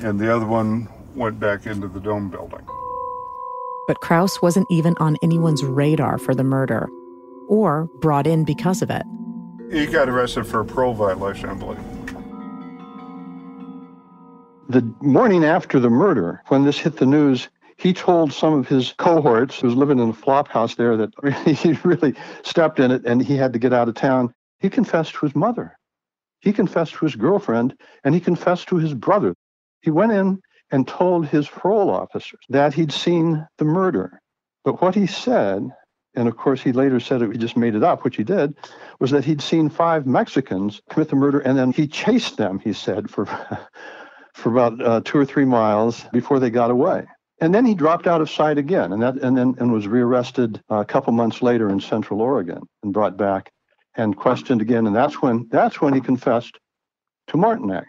and 0.00 0.18
the 0.18 0.34
other 0.34 0.46
one 0.46 0.88
went 1.14 1.38
back 1.38 1.66
into 1.66 1.88
the 1.88 2.00
dome 2.00 2.30
building. 2.30 2.66
But 3.86 4.00
Crouse 4.00 4.40
wasn't 4.40 4.66
even 4.70 4.94
on 4.98 5.16
anyone's 5.22 5.64
radar 5.64 6.18
for 6.18 6.34
the 6.34 6.44
murder, 6.44 6.88
or 7.48 7.88
brought 8.00 8.26
in 8.26 8.44
because 8.44 8.82
of 8.82 8.90
it. 8.90 9.02
He 9.72 9.86
got 9.86 10.08
arrested 10.08 10.46
for 10.46 10.60
a 10.60 10.64
parole 10.64 10.94
violation, 10.94 11.48
I 11.48 11.54
believe. 11.54 11.78
The 14.68 14.82
morning 15.00 15.44
after 15.44 15.80
the 15.80 15.90
murder, 15.90 16.42
when 16.48 16.64
this 16.64 16.78
hit 16.78 16.96
the 16.96 17.06
news, 17.06 17.48
he 17.76 17.92
told 17.92 18.32
some 18.32 18.54
of 18.54 18.68
his 18.68 18.94
cohorts 18.98 19.58
who 19.58 19.66
was 19.66 19.76
living 19.76 19.98
in 19.98 20.10
a 20.10 20.12
flop 20.12 20.48
house 20.48 20.76
there 20.76 20.96
that 20.96 21.10
really, 21.22 21.52
he 21.52 21.72
really 21.84 22.14
stepped 22.42 22.78
in 22.78 22.90
it 22.90 23.04
and 23.04 23.22
he 23.22 23.36
had 23.36 23.52
to 23.52 23.58
get 23.58 23.72
out 23.72 23.88
of 23.88 23.94
town. 23.94 24.32
He 24.60 24.70
confessed 24.70 25.14
to 25.14 25.26
his 25.26 25.34
mother. 25.34 25.76
He 26.40 26.52
confessed 26.52 26.94
to 26.94 27.04
his 27.04 27.16
girlfriend 27.16 27.74
and 28.04 28.14
he 28.14 28.20
confessed 28.20 28.68
to 28.68 28.76
his 28.76 28.94
brother. 28.94 29.34
He 29.80 29.90
went 29.90 30.12
in 30.12 30.40
and 30.72 30.88
told 30.88 31.26
his 31.26 31.46
parole 31.48 31.90
officers 31.90 32.40
that 32.48 32.74
he'd 32.74 32.92
seen 32.92 33.46
the 33.58 33.64
murder. 33.64 34.20
But 34.64 34.80
what 34.80 34.94
he 34.94 35.06
said, 35.06 35.70
and 36.14 36.28
of 36.28 36.36
course 36.36 36.62
he 36.62 36.72
later 36.72 36.98
said 36.98 37.22
it, 37.22 37.30
he 37.30 37.38
just 37.38 37.56
made 37.56 37.74
it 37.74 37.84
up, 37.84 38.02
which 38.02 38.16
he 38.16 38.24
did, 38.24 38.56
was 38.98 39.10
that 39.10 39.24
he'd 39.24 39.42
seen 39.42 39.68
five 39.68 40.06
Mexicans 40.06 40.80
commit 40.90 41.10
the 41.10 41.16
murder 41.16 41.40
and 41.40 41.56
then 41.56 41.72
he 41.72 41.86
chased 41.86 42.38
them, 42.38 42.58
he 42.58 42.72
said, 42.72 43.10
for, 43.10 43.26
for 44.34 44.50
about 44.50 44.82
uh, 44.82 45.00
two 45.04 45.18
or 45.18 45.26
three 45.26 45.44
miles 45.44 46.04
before 46.12 46.40
they 46.40 46.50
got 46.50 46.70
away. 46.70 47.06
And 47.40 47.52
then 47.52 47.66
he 47.66 47.74
dropped 47.74 48.06
out 48.06 48.20
of 48.20 48.30
sight 48.30 48.56
again, 48.56 48.92
and 48.92 49.02
that 49.02 49.16
and 49.16 49.36
then 49.36 49.56
and 49.58 49.72
was 49.72 49.88
rearrested 49.88 50.62
a 50.68 50.84
couple 50.84 51.12
months 51.12 51.42
later 51.42 51.68
in 51.70 51.80
Central 51.80 52.20
Oregon 52.20 52.62
and 52.84 52.92
brought 52.92 53.16
back 53.16 53.50
and 53.96 54.16
questioned 54.16 54.60
again. 54.60 54.86
And 54.86 54.94
that's 54.94 55.20
when 55.20 55.48
that's 55.50 55.80
when 55.80 55.92
he 55.92 56.00
confessed 56.00 56.56
to 57.26 57.36
Martinac. 57.36 57.86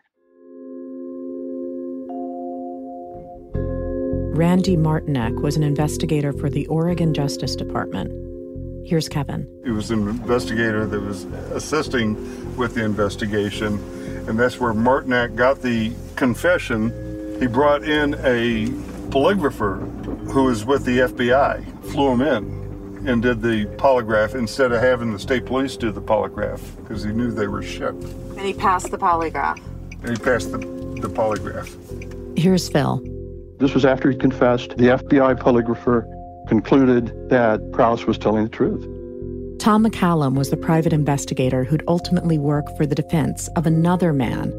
Randy 4.33 4.75
Martinac 4.75 5.31
was 5.33 5.57
an 5.57 5.61
investigator 5.61 6.33
for 6.33 6.49
the 6.49 6.65
Oregon 6.65 7.13
Justice 7.13 7.55
Department. 7.55 8.09
Here's 8.83 9.07
Kevin. 9.07 9.47
He 9.63 9.69
was 9.69 9.91
an 9.91 10.07
investigator 10.07 10.87
that 10.87 10.99
was 10.99 11.25
assisting 11.51 12.57
with 12.57 12.73
the 12.73 12.83
investigation, 12.83 13.75
and 14.27 14.39
that's 14.39 14.59
where 14.59 14.73
Martinac 14.73 15.35
got 15.35 15.61
the 15.61 15.93
confession. 16.15 17.37
He 17.39 17.45
brought 17.45 17.83
in 17.83 18.15
a 18.15 18.65
polygrapher 19.11 20.31
who 20.31 20.45
was 20.45 20.65
with 20.65 20.83
the 20.85 21.01
FBI 21.01 21.83
flew 21.91 22.13
him 22.13 22.21
in 22.21 23.07
and 23.07 23.21
did 23.21 23.39
the 23.39 23.67
polygraph 23.77 24.33
instead 24.33 24.71
of 24.71 24.81
having 24.81 25.13
the 25.13 25.19
state 25.19 25.45
police 25.45 25.77
do 25.77 25.91
the 25.91 26.01
polygraph 26.01 26.59
because 26.77 27.03
he 27.03 27.11
knew 27.11 27.29
they 27.29 27.47
were 27.47 27.61
shipped. 27.61 28.03
And 28.03 28.39
he 28.39 28.53
passed 28.55 28.89
the 28.89 28.97
polygraph. 28.97 29.61
And 30.01 30.17
he 30.17 30.23
passed 30.23 30.51
the, 30.51 30.57
the 30.57 31.07
polygraph. 31.07 31.69
Here's 32.35 32.67
Phil. 32.67 33.12
This 33.59 33.73
was 33.73 33.85
after 33.85 34.09
he 34.11 34.17
confessed. 34.17 34.77
The 34.77 34.87
FBI 34.87 35.39
polygrapher 35.39 36.07
concluded 36.47 37.29
that 37.29 37.61
Crouse 37.73 38.05
was 38.05 38.17
telling 38.17 38.43
the 38.43 38.49
truth. 38.49 38.83
Tom 39.59 39.85
McCallum 39.85 40.35
was 40.35 40.49
the 40.49 40.57
private 40.57 40.91
investigator 40.91 41.63
who'd 41.63 41.83
ultimately 41.87 42.37
work 42.37 42.65
for 42.75 42.85
the 42.85 42.95
defense 42.95 43.47
of 43.55 43.65
another 43.65 44.11
man, 44.11 44.49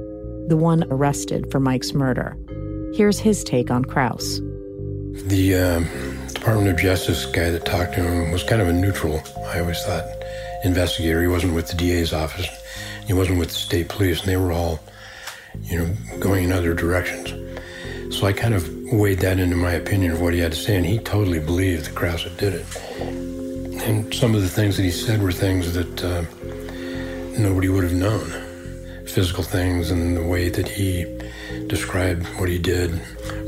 the 0.49 0.57
one 0.57 0.85
arrested 0.91 1.51
for 1.51 1.61
Mike's 1.61 1.93
murder. 1.93 2.39
Here's 2.95 3.19
his 3.19 3.45
take 3.45 3.71
on 3.71 3.85
Crouse. 3.85 4.41
The 5.27 5.55
uh, 5.55 6.33
Department 6.33 6.69
of 6.69 6.77
Justice 6.79 7.27
guy 7.27 7.51
that 7.51 7.67
talked 7.67 7.95
to 7.95 8.03
him 8.03 8.31
was 8.31 8.43
kind 8.43 8.63
of 8.63 8.69
a 8.69 8.73
neutral, 8.73 9.23
I 9.49 9.61
always 9.61 9.83
thought, 9.83 10.05
investigator. 10.65 11.21
He 11.21 11.29
wasn't 11.29 11.55
with 11.55 11.69
the 11.69 11.77
DA's 11.77 12.13
office, 12.13 12.49
he 13.07 13.13
wasn't 13.13 13.39
with 13.39 13.49
the 13.49 13.55
state 13.55 13.89
police, 13.89 14.21
and 14.21 14.29
they 14.29 14.37
were 14.37 14.53
all, 14.53 14.81
you 15.65 15.79
know, 15.79 15.95
going 16.19 16.45
in 16.45 16.53
other 16.53 16.73
directions. 16.73 17.54
So 18.15 18.29
I 18.29 18.33
kind 18.33 18.55
of 18.55 18.71
weighed 18.93 19.19
that 19.19 19.41
into 19.41 19.57
my 19.57 19.73
opinion 19.73 20.13
of 20.13 20.21
what 20.21 20.35
he 20.35 20.39
had 20.39 20.53
to 20.53 20.59
say, 20.59 20.77
and 20.77 20.87
he 20.87 20.99
totally 20.99 21.41
believed 21.41 21.87
that 21.87 21.97
Crouse 21.97 22.23
did 22.37 22.55
it. 22.55 22.67
And 23.01 24.15
some 24.15 24.37
of 24.37 24.43
the 24.43 24.49
things 24.49 24.77
that 24.77 24.85
he 24.85 24.93
said 24.93 25.21
were 25.21 25.33
things 25.33 25.75
that 25.75 26.05
uh, 26.05 26.23
nobody 27.37 27.69
would 27.69 27.83
have 27.83 27.93
known 27.93 28.25
physical 29.05 29.43
things 29.43 29.91
and 29.91 30.17
the 30.17 30.23
way 30.23 30.49
that 30.49 30.69
he 30.69 31.05
described 31.67 32.25
what 32.39 32.49
he 32.49 32.57
did 32.57 32.93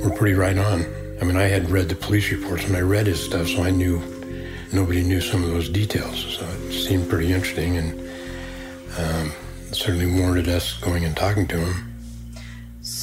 were 0.02 0.10
pretty 0.10 0.34
right 0.34 0.58
on. 0.58 0.84
I 1.20 1.24
mean, 1.24 1.36
I 1.36 1.44
had 1.44 1.70
read 1.70 1.88
the 1.88 1.94
police 1.94 2.32
reports 2.32 2.64
and 2.64 2.76
I 2.76 2.80
read 2.80 3.06
his 3.06 3.24
stuff, 3.24 3.46
so 3.46 3.62
I 3.62 3.70
knew 3.70 4.02
nobody 4.72 5.04
knew 5.04 5.20
some 5.20 5.44
of 5.44 5.50
those 5.50 5.68
details. 5.68 6.18
So 6.38 6.44
it 6.44 6.72
seemed 6.72 7.08
pretty 7.08 7.32
interesting 7.32 7.76
and 7.76 8.00
um, 8.98 9.32
certainly 9.70 10.20
warranted 10.20 10.48
us 10.48 10.74
going 10.80 11.04
and 11.04 11.16
talking 11.16 11.46
to 11.46 11.56
him. 11.56 11.95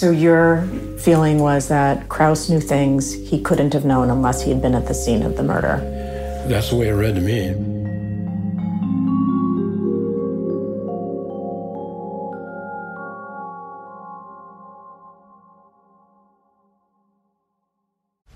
So 0.03 0.11
your 0.11 0.67
feeling 0.97 1.39
was 1.39 1.69
that 1.69 2.09
Crouse 2.09 2.49
knew 2.49 2.59
things 2.59 3.13
he 3.13 3.39
couldn't 3.39 3.71
have 3.71 3.85
known 3.85 4.09
unless 4.09 4.41
he 4.41 4.49
had 4.49 4.61
been 4.61 4.75
at 4.75 4.85
the 4.85 4.93
scene 4.93 5.23
of 5.23 5.37
the 5.37 5.43
murder? 5.43 5.77
That's 6.49 6.71
the 6.71 6.75
way 6.75 6.89
it 6.89 6.91
read 6.91 7.15
to 7.15 7.21
me. 7.21 7.72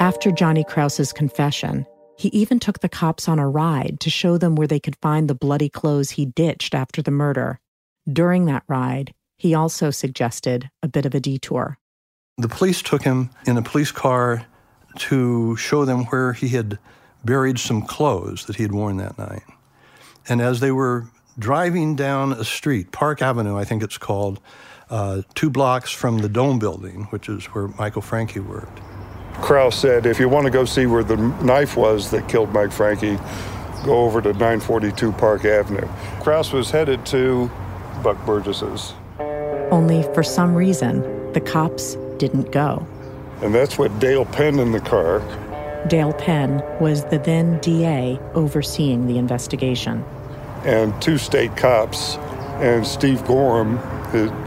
After 0.00 0.30
Johnny 0.32 0.64
Crouse's 0.64 1.12
confession, 1.12 1.84
he 2.16 2.28
even 2.28 2.58
took 2.58 2.80
the 2.80 2.88
cops 2.88 3.28
on 3.28 3.38
a 3.38 3.46
ride 3.46 3.98
to 4.00 4.08
show 4.08 4.38
them 4.38 4.54
where 4.54 4.66
they 4.66 4.80
could 4.80 4.96
find 5.02 5.28
the 5.28 5.34
bloody 5.34 5.68
clothes 5.68 6.12
he 6.12 6.24
ditched 6.24 6.74
after 6.74 7.02
the 7.02 7.10
murder. 7.10 7.60
During 8.10 8.46
that 8.46 8.62
ride, 8.66 9.12
he 9.36 9.52
also 9.52 9.90
suggested 9.90 10.70
a 10.82 10.88
bit 10.88 11.04
of 11.04 11.14
a 11.14 11.20
detour. 11.20 11.76
The 12.38 12.48
police 12.48 12.80
took 12.80 13.02
him 13.02 13.28
in 13.44 13.58
a 13.58 13.62
police 13.62 13.92
car 13.92 14.46
to 15.00 15.54
show 15.56 15.84
them 15.84 16.06
where 16.06 16.32
he 16.32 16.48
had 16.48 16.78
buried 17.22 17.58
some 17.58 17.82
clothes 17.82 18.46
that 18.46 18.56
he 18.56 18.62
had 18.62 18.72
worn 18.72 18.96
that 18.96 19.18
night. 19.18 19.42
And 20.26 20.40
as 20.40 20.60
they 20.60 20.72
were 20.72 21.08
driving 21.38 21.94
down 21.94 22.32
a 22.32 22.44
street, 22.44 22.90
Park 22.90 23.20
Avenue, 23.20 23.58
I 23.58 23.66
think 23.66 23.82
it's 23.82 23.98
called, 23.98 24.40
uh, 24.88 25.22
two 25.34 25.50
blocks 25.50 25.90
from 25.90 26.20
the 26.20 26.28
Dome 26.30 26.58
building, 26.58 27.02
which 27.10 27.28
is 27.28 27.44
where 27.48 27.68
Michael 27.68 28.00
Francke 28.00 28.42
worked. 28.42 28.80
Crouse 29.40 29.76
said, 29.76 30.06
if 30.06 30.20
you 30.20 30.28
want 30.28 30.44
to 30.44 30.50
go 30.50 30.64
see 30.64 30.86
where 30.86 31.02
the 31.02 31.16
knife 31.16 31.76
was 31.76 32.10
that 32.10 32.28
killed 32.28 32.52
Mike 32.52 32.70
Francke, 32.70 33.16
go 33.84 34.04
over 34.04 34.20
to 34.20 34.32
942 34.32 35.12
Park 35.12 35.44
Avenue. 35.44 35.88
Crouse 36.20 36.52
was 36.52 36.70
headed 36.70 37.04
to 37.06 37.50
Buck 38.02 38.24
Burgess's. 38.26 38.94
Only 39.70 40.02
for 40.14 40.22
some 40.22 40.54
reason, 40.54 41.32
the 41.32 41.40
cops 41.40 41.96
didn't 42.18 42.52
go. 42.52 42.86
And 43.42 43.54
that's 43.54 43.78
what 43.78 43.98
Dale 43.98 44.26
Penn 44.26 44.58
in 44.58 44.72
the 44.72 44.80
car. 44.80 45.20
Dale 45.88 46.12
Penn 46.12 46.62
was 46.78 47.04
the 47.06 47.18
then 47.18 47.58
DA 47.60 48.18
overseeing 48.34 49.06
the 49.06 49.16
investigation. 49.16 50.04
And 50.64 51.00
two 51.00 51.16
state 51.16 51.56
cops 51.56 52.16
and 52.60 52.86
Steve 52.86 53.24
Gorham, 53.24 53.78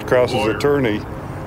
Crouse's 0.06 0.45
attorney, 0.45 1.01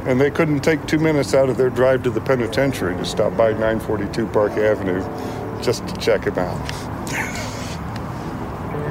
and 0.07 0.21
they 0.21 0.31
couldn't 0.31 0.61
take 0.61 0.87
two 0.87 1.01
minutes 1.01 1.35
out 1.35 1.49
of 1.49 1.57
their 1.57 1.71
drive 1.71 2.05
to 2.05 2.11
the 2.11 2.21
penitentiary 2.21 2.97
to 2.97 3.05
stop 3.05 3.37
by 3.37 3.51
942 3.51 4.27
Park 4.29 4.53
Avenue 4.53 5.03
just 5.63 5.87
to 5.89 5.97
check 5.97 6.25
him 6.25 6.39
out. 6.39 6.73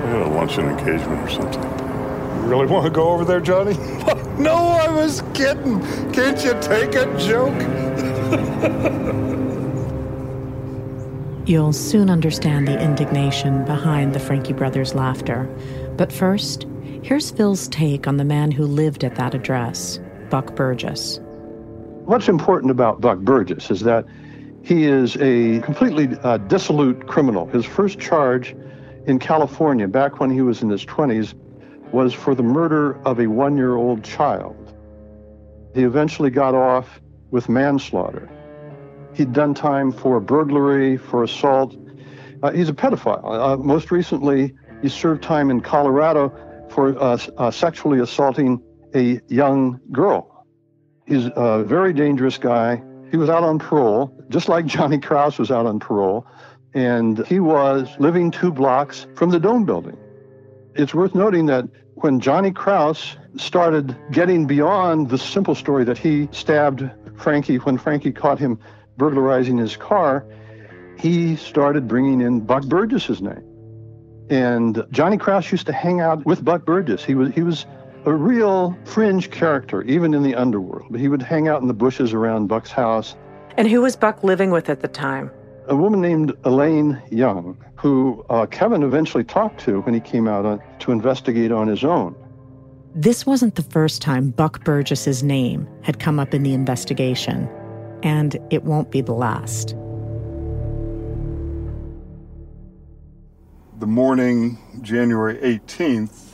I 0.06 0.08
had 0.08 0.22
a 0.22 0.28
luncheon 0.28 0.66
engagement 0.68 1.22
or 1.22 1.30
something. 1.30 1.64
You 1.64 2.50
really 2.50 2.68
want 2.68 2.84
to 2.84 2.92
go 2.92 3.10
over 3.10 3.24
there, 3.24 3.40
Johnny? 3.40 3.74
no, 4.38 4.56
I 4.56 4.90
was 4.90 5.24
kidding. 5.34 5.82
Can't 6.12 6.44
you 6.44 6.54
take 6.62 6.96
a 6.96 7.06
joke? 7.18 7.56
You'll 11.48 11.74
soon 11.74 12.10
understand 12.10 12.68
the 12.68 12.80
indignation 12.82 13.64
behind 13.66 14.14
the 14.14 14.20
Francke 14.20 14.58
brothers' 14.58 14.96
laughter. 14.96 15.48
But 15.96 16.12
first, 16.12 16.66
here's 17.04 17.32
Phil's 17.32 17.68
take 17.70 18.06
on 18.06 18.18
the 18.18 18.26
man 18.26 18.52
who 18.52 18.66
lived 18.66 19.04
at 19.04 19.16
that 19.16 19.34
address, 19.34 20.00
Buck 20.30 20.56
Burgess. 20.56 21.20
What's 22.06 22.28
important 22.28 22.72
about 22.72 23.02
Buck 23.02 23.20
Burgess 23.20 23.72
is 23.72 23.82
that 23.82 24.06
he 24.64 24.86
is 24.86 25.16
a 25.18 25.60
completely 25.62 26.10
uh, 26.24 26.38
dissolute 26.38 27.08
criminal. 27.08 27.48
His 27.48 27.66
first 27.66 28.00
charge 28.00 28.56
in 29.06 29.20
California, 29.20 29.88
back 29.88 30.20
when 30.20 30.32
he 30.32 30.42
was 30.42 30.62
in 30.62 30.70
his 30.70 30.86
20s, 30.86 31.34
was 31.92 32.14
for 32.14 32.34
the 32.34 32.44
murder 32.44 33.00
of 33.06 33.20
a 33.20 33.28
one 33.28 33.58
year 33.58 33.76
old 33.76 34.04
child. 34.04 34.56
He 35.74 35.84
eventually 35.84 36.30
got 36.30 36.56
off 36.56 37.00
with 37.32 37.48
manslaughter. 37.50 38.30
He'd 39.14 39.34
done 39.34 39.54
time 39.54 39.92
for 39.92 40.20
burglary, 40.20 40.98
for 40.98 41.24
assault. 41.24 41.76
Uh, 42.44 42.52
he's 42.52 42.70
a 42.70 42.74
pedophile. 42.74 43.24
Uh, 43.24 43.58
most 43.58 43.92
recently, 43.92 44.54
he 44.82 44.90
served 44.90 45.24
time 45.24 45.50
in 45.50 45.62
Colorado 45.62 46.34
for 46.70 46.98
uh, 47.02 47.18
uh, 47.38 47.52
sexually 47.52 48.00
assaulting 48.00 48.62
a 48.96 49.22
young 49.28 49.80
girl. 49.92 50.46
He's 51.06 51.30
a 51.36 51.64
very 51.64 51.94
dangerous 51.94 52.38
guy. 52.38 52.82
He 53.12 53.18
was 53.18 53.30
out 53.30 53.44
on 53.44 53.60
parole, 53.60 54.12
just 54.30 54.50
like 54.50 54.66
Johnny 54.66 54.98
Crouse 55.00 55.38
was 55.38 55.52
out 55.52 55.66
on 55.66 55.80
parole, 55.80 56.26
and 56.74 57.26
he 57.28 57.40
was 57.40 57.90
living 58.00 58.32
two 58.32 58.52
blocks 58.52 59.06
from 59.16 59.30
the 59.30 59.40
Dome 59.40 59.66
building. 59.66 59.98
It's 60.74 60.94
worth 60.94 61.16
noting 61.16 61.46
that 61.46 61.66
when 61.96 62.20
Johnny 62.20 62.52
Crouse 62.52 63.16
started 63.38 63.96
getting 64.12 64.48
beyond 64.48 65.10
the 65.10 65.18
simple 65.18 65.56
story 65.56 65.84
that 65.86 65.98
he 65.98 66.28
stabbed 66.32 66.82
Francke 67.16 67.64
when 67.66 67.78
Francke 67.78 68.14
caught 68.16 68.40
him 68.40 68.60
burglarizing 68.98 69.58
his 69.58 69.78
car, 69.78 70.26
he 70.98 71.36
started 71.36 71.88
bringing 71.88 72.22
in 72.22 72.42
Buck 72.42 72.66
Burgess's 72.66 73.22
name. 73.22 73.44
And 74.30 74.84
Johnny 74.92 75.18
Crouse 75.18 75.52
used 75.52 75.68
to 75.68 75.74
hang 75.74 76.02
out 76.02 76.26
with 76.26 76.44
Buck 76.44 76.66
Burgess. 76.66 77.04
He 77.04 77.16
was 77.16 77.32
he 77.34 77.44
was 77.44 77.66
a 78.06 78.14
real 78.14 78.78
fringe 78.86 79.32
character, 79.32 79.82
even 79.84 80.14
in 80.14 80.22
the 80.22 80.36
underworld. 80.36 80.96
He 80.96 81.08
would 81.08 81.22
hang 81.22 81.48
out 81.48 81.62
in 81.62 81.68
the 81.68 81.74
bushes 81.74 82.14
around 82.14 82.48
Buck's 82.48 82.72
house. 82.72 83.16
And 83.58 83.68
who 83.68 83.82
was 83.82 83.96
Buck 83.96 84.24
living 84.24 84.52
with 84.52 84.70
at 84.70 84.82
the 84.82 84.88
time? 84.88 85.32
A 85.68 85.76
woman 85.76 86.02
named 86.02 86.34
Elaine 86.44 87.02
Young, 87.10 87.58
who 87.76 88.24
uh, 88.30 88.46
Kevin 88.46 88.84
eventually 88.84 89.24
talked 89.24 89.60
to 89.62 89.82
when 89.82 89.96
he 89.96 90.00
came 90.00 90.28
out 90.28 90.46
on, 90.46 90.62
to 90.80 90.92
investigate 90.92 91.52
on 91.52 91.68
his 91.68 91.84
own. 91.84 92.16
This 92.94 93.26
wasn't 93.26 93.56
the 93.56 93.64
first 93.64 94.02
time 94.02 94.30
Buck 94.30 94.64
Burgess's 94.64 95.24
name 95.24 95.68
had 95.82 96.00
come 96.00 96.20
up 96.20 96.34
in 96.34 96.44
the 96.44 96.54
investigation 96.54 97.50
and 98.04 98.38
it 98.52 98.64
won't 98.64 98.92
be 98.92 99.02
the 99.02 99.14
last. 99.14 99.70
The 103.80 103.88
morning, 103.88 104.58
January 104.82 105.38
18th, 105.38 106.25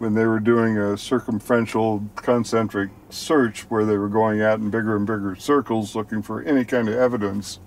when 0.00 0.14
they 0.14 0.24
were 0.24 0.40
doing 0.40 0.78
a 0.78 0.96
circumferential 0.96 2.02
concentric 2.16 2.88
search 3.10 3.62
where 3.70 3.84
they 3.84 3.98
were 3.98 4.08
going 4.08 4.40
out 4.40 4.58
in 4.58 4.70
bigger 4.70 4.96
and 4.96 5.06
bigger 5.06 5.36
circles 5.36 5.94
looking 5.94 6.22
for 6.22 6.42
any 6.42 6.64
kind 6.64 6.88
of 6.88 6.94
evidence, 6.94 7.60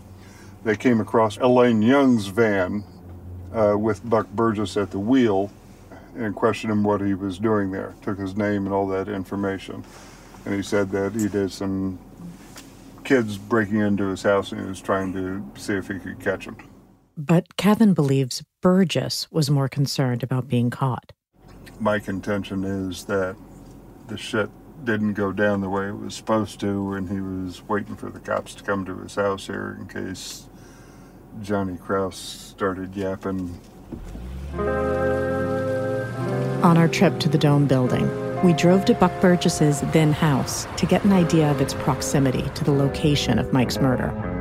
they 0.63 0.75
came 0.75 0.99
across 0.99 1.37
Elaine 1.37 1.83
Young's 1.83 2.25
van 2.27 2.83
uh, 3.53 3.77
with 3.77 4.07
Buck 4.09 4.27
Burgess 4.31 4.75
at 4.77 4.89
the 4.89 4.97
wheel 4.97 5.51
and 6.15 6.35
questioned 6.35 6.73
him 6.73 6.83
what 6.83 7.01
he 7.01 7.13
was 7.13 7.37
doing 7.37 7.69
there. 7.69 7.93
Took 8.01 8.17
his 8.17 8.35
name 8.35 8.65
and 8.65 8.73
all 8.73 8.87
that 8.87 9.07
information. 9.07 9.83
And 10.45 10.55
he 10.55 10.63
said 10.63 10.89
that 10.89 11.13
he 11.13 11.27
did 11.27 11.51
some 11.51 11.99
kids 13.03 13.37
breaking 13.37 13.79
into 13.79 14.07
his 14.07 14.23
house 14.23 14.51
and 14.51 14.59
he 14.59 14.67
was 14.67 14.81
trying 14.81 15.13
to 15.13 15.45
see 15.55 15.73
if 15.73 15.87
he 15.87 15.99
could 15.99 16.19
catch 16.19 16.45
them. 16.45 16.57
But 17.15 17.57
Kevin 17.57 17.93
believes 17.93 18.43
Burgess 18.61 19.31
was 19.31 19.51
more 19.51 19.69
concerned 19.69 20.23
about 20.23 20.47
being 20.47 20.71
caught. 20.71 21.11
My 21.79 21.99
contention 21.99 22.63
is 22.63 23.05
that 23.05 23.35
the 24.07 24.17
shit 24.17 24.49
didn't 24.83 25.13
go 25.13 25.31
down 25.31 25.61
the 25.61 25.69
way 25.69 25.87
it 25.87 25.97
was 25.97 26.15
supposed 26.15 26.59
to, 26.59 26.93
and 26.93 27.09
he 27.09 27.21
was 27.21 27.67
waiting 27.67 27.95
for 27.95 28.09
the 28.09 28.19
cops 28.19 28.55
to 28.55 28.63
come 28.63 28.85
to 28.85 28.97
his 28.99 29.15
house 29.15 29.47
here 29.47 29.77
in 29.79 29.87
case 29.87 30.47
Johnny 31.41 31.77
Crouse 31.77 32.17
started 32.17 32.95
yapping. 32.95 33.59
On 36.63 36.77
our 36.77 36.87
trip 36.87 37.19
to 37.19 37.29
the 37.29 37.37
Dome 37.37 37.67
building, 37.67 38.09
we 38.43 38.53
drove 38.53 38.85
to 38.85 38.93
Buck 38.93 39.19
Burgess's 39.21 39.81
then 39.91 40.11
house 40.11 40.67
to 40.77 40.85
get 40.85 41.03
an 41.05 41.13
idea 41.13 41.49
of 41.49 41.61
its 41.61 41.73
proximity 41.73 42.43
to 42.55 42.63
the 42.63 42.71
location 42.71 43.39
of 43.39 43.51
Mike's 43.53 43.79
murder. 43.79 44.32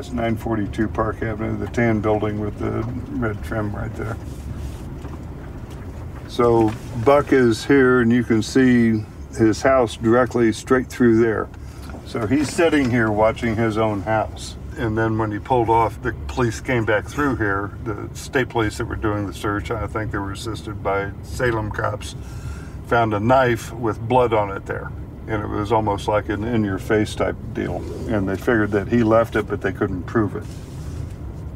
That's 0.00 0.12
942 0.12 0.88
Park 0.88 1.20
Avenue, 1.20 1.58
the 1.58 1.66
tan 1.66 2.00
building 2.00 2.40
with 2.40 2.58
the 2.58 2.82
red 3.18 3.44
trim 3.44 3.76
right 3.76 3.94
there. 3.96 4.16
So 6.26 6.72
Buck 7.04 7.34
is 7.34 7.66
here, 7.66 8.00
and 8.00 8.10
you 8.10 8.24
can 8.24 8.40
see 8.40 9.04
his 9.36 9.60
house 9.60 9.98
directly 9.98 10.54
straight 10.54 10.88
through 10.88 11.18
there. 11.20 11.50
So 12.06 12.26
he's 12.26 12.48
sitting 12.48 12.90
here 12.90 13.12
watching 13.12 13.56
his 13.56 13.76
own 13.76 14.00
house. 14.00 14.56
And 14.78 14.96
then 14.96 15.18
when 15.18 15.32
he 15.32 15.38
pulled 15.38 15.68
off, 15.68 16.00
the 16.00 16.14
police 16.28 16.62
came 16.62 16.86
back 16.86 17.06
through 17.06 17.36
here. 17.36 17.76
The 17.84 18.08
state 18.14 18.48
police 18.48 18.78
that 18.78 18.86
were 18.86 18.96
doing 18.96 19.26
the 19.26 19.34
search, 19.34 19.70
I 19.70 19.86
think 19.86 20.12
they 20.12 20.18
were 20.18 20.32
assisted 20.32 20.82
by 20.82 21.10
Salem 21.24 21.70
cops, 21.70 22.16
found 22.86 23.12
a 23.12 23.20
knife 23.20 23.70
with 23.74 24.00
blood 24.00 24.32
on 24.32 24.50
it 24.50 24.64
there. 24.64 24.90
And 25.30 25.42
it 25.42 25.48
was 25.48 25.70
almost 25.70 26.08
like 26.08 26.28
an 26.28 26.44
in 26.44 26.64
your 26.64 26.78
face 26.78 27.14
type 27.14 27.36
deal. 27.54 27.76
And 28.08 28.28
they 28.28 28.36
figured 28.36 28.72
that 28.72 28.88
he 28.88 29.04
left 29.04 29.36
it, 29.36 29.46
but 29.46 29.62
they 29.62 29.72
couldn't 29.72 30.02
prove 30.02 30.34
it. 30.34 30.44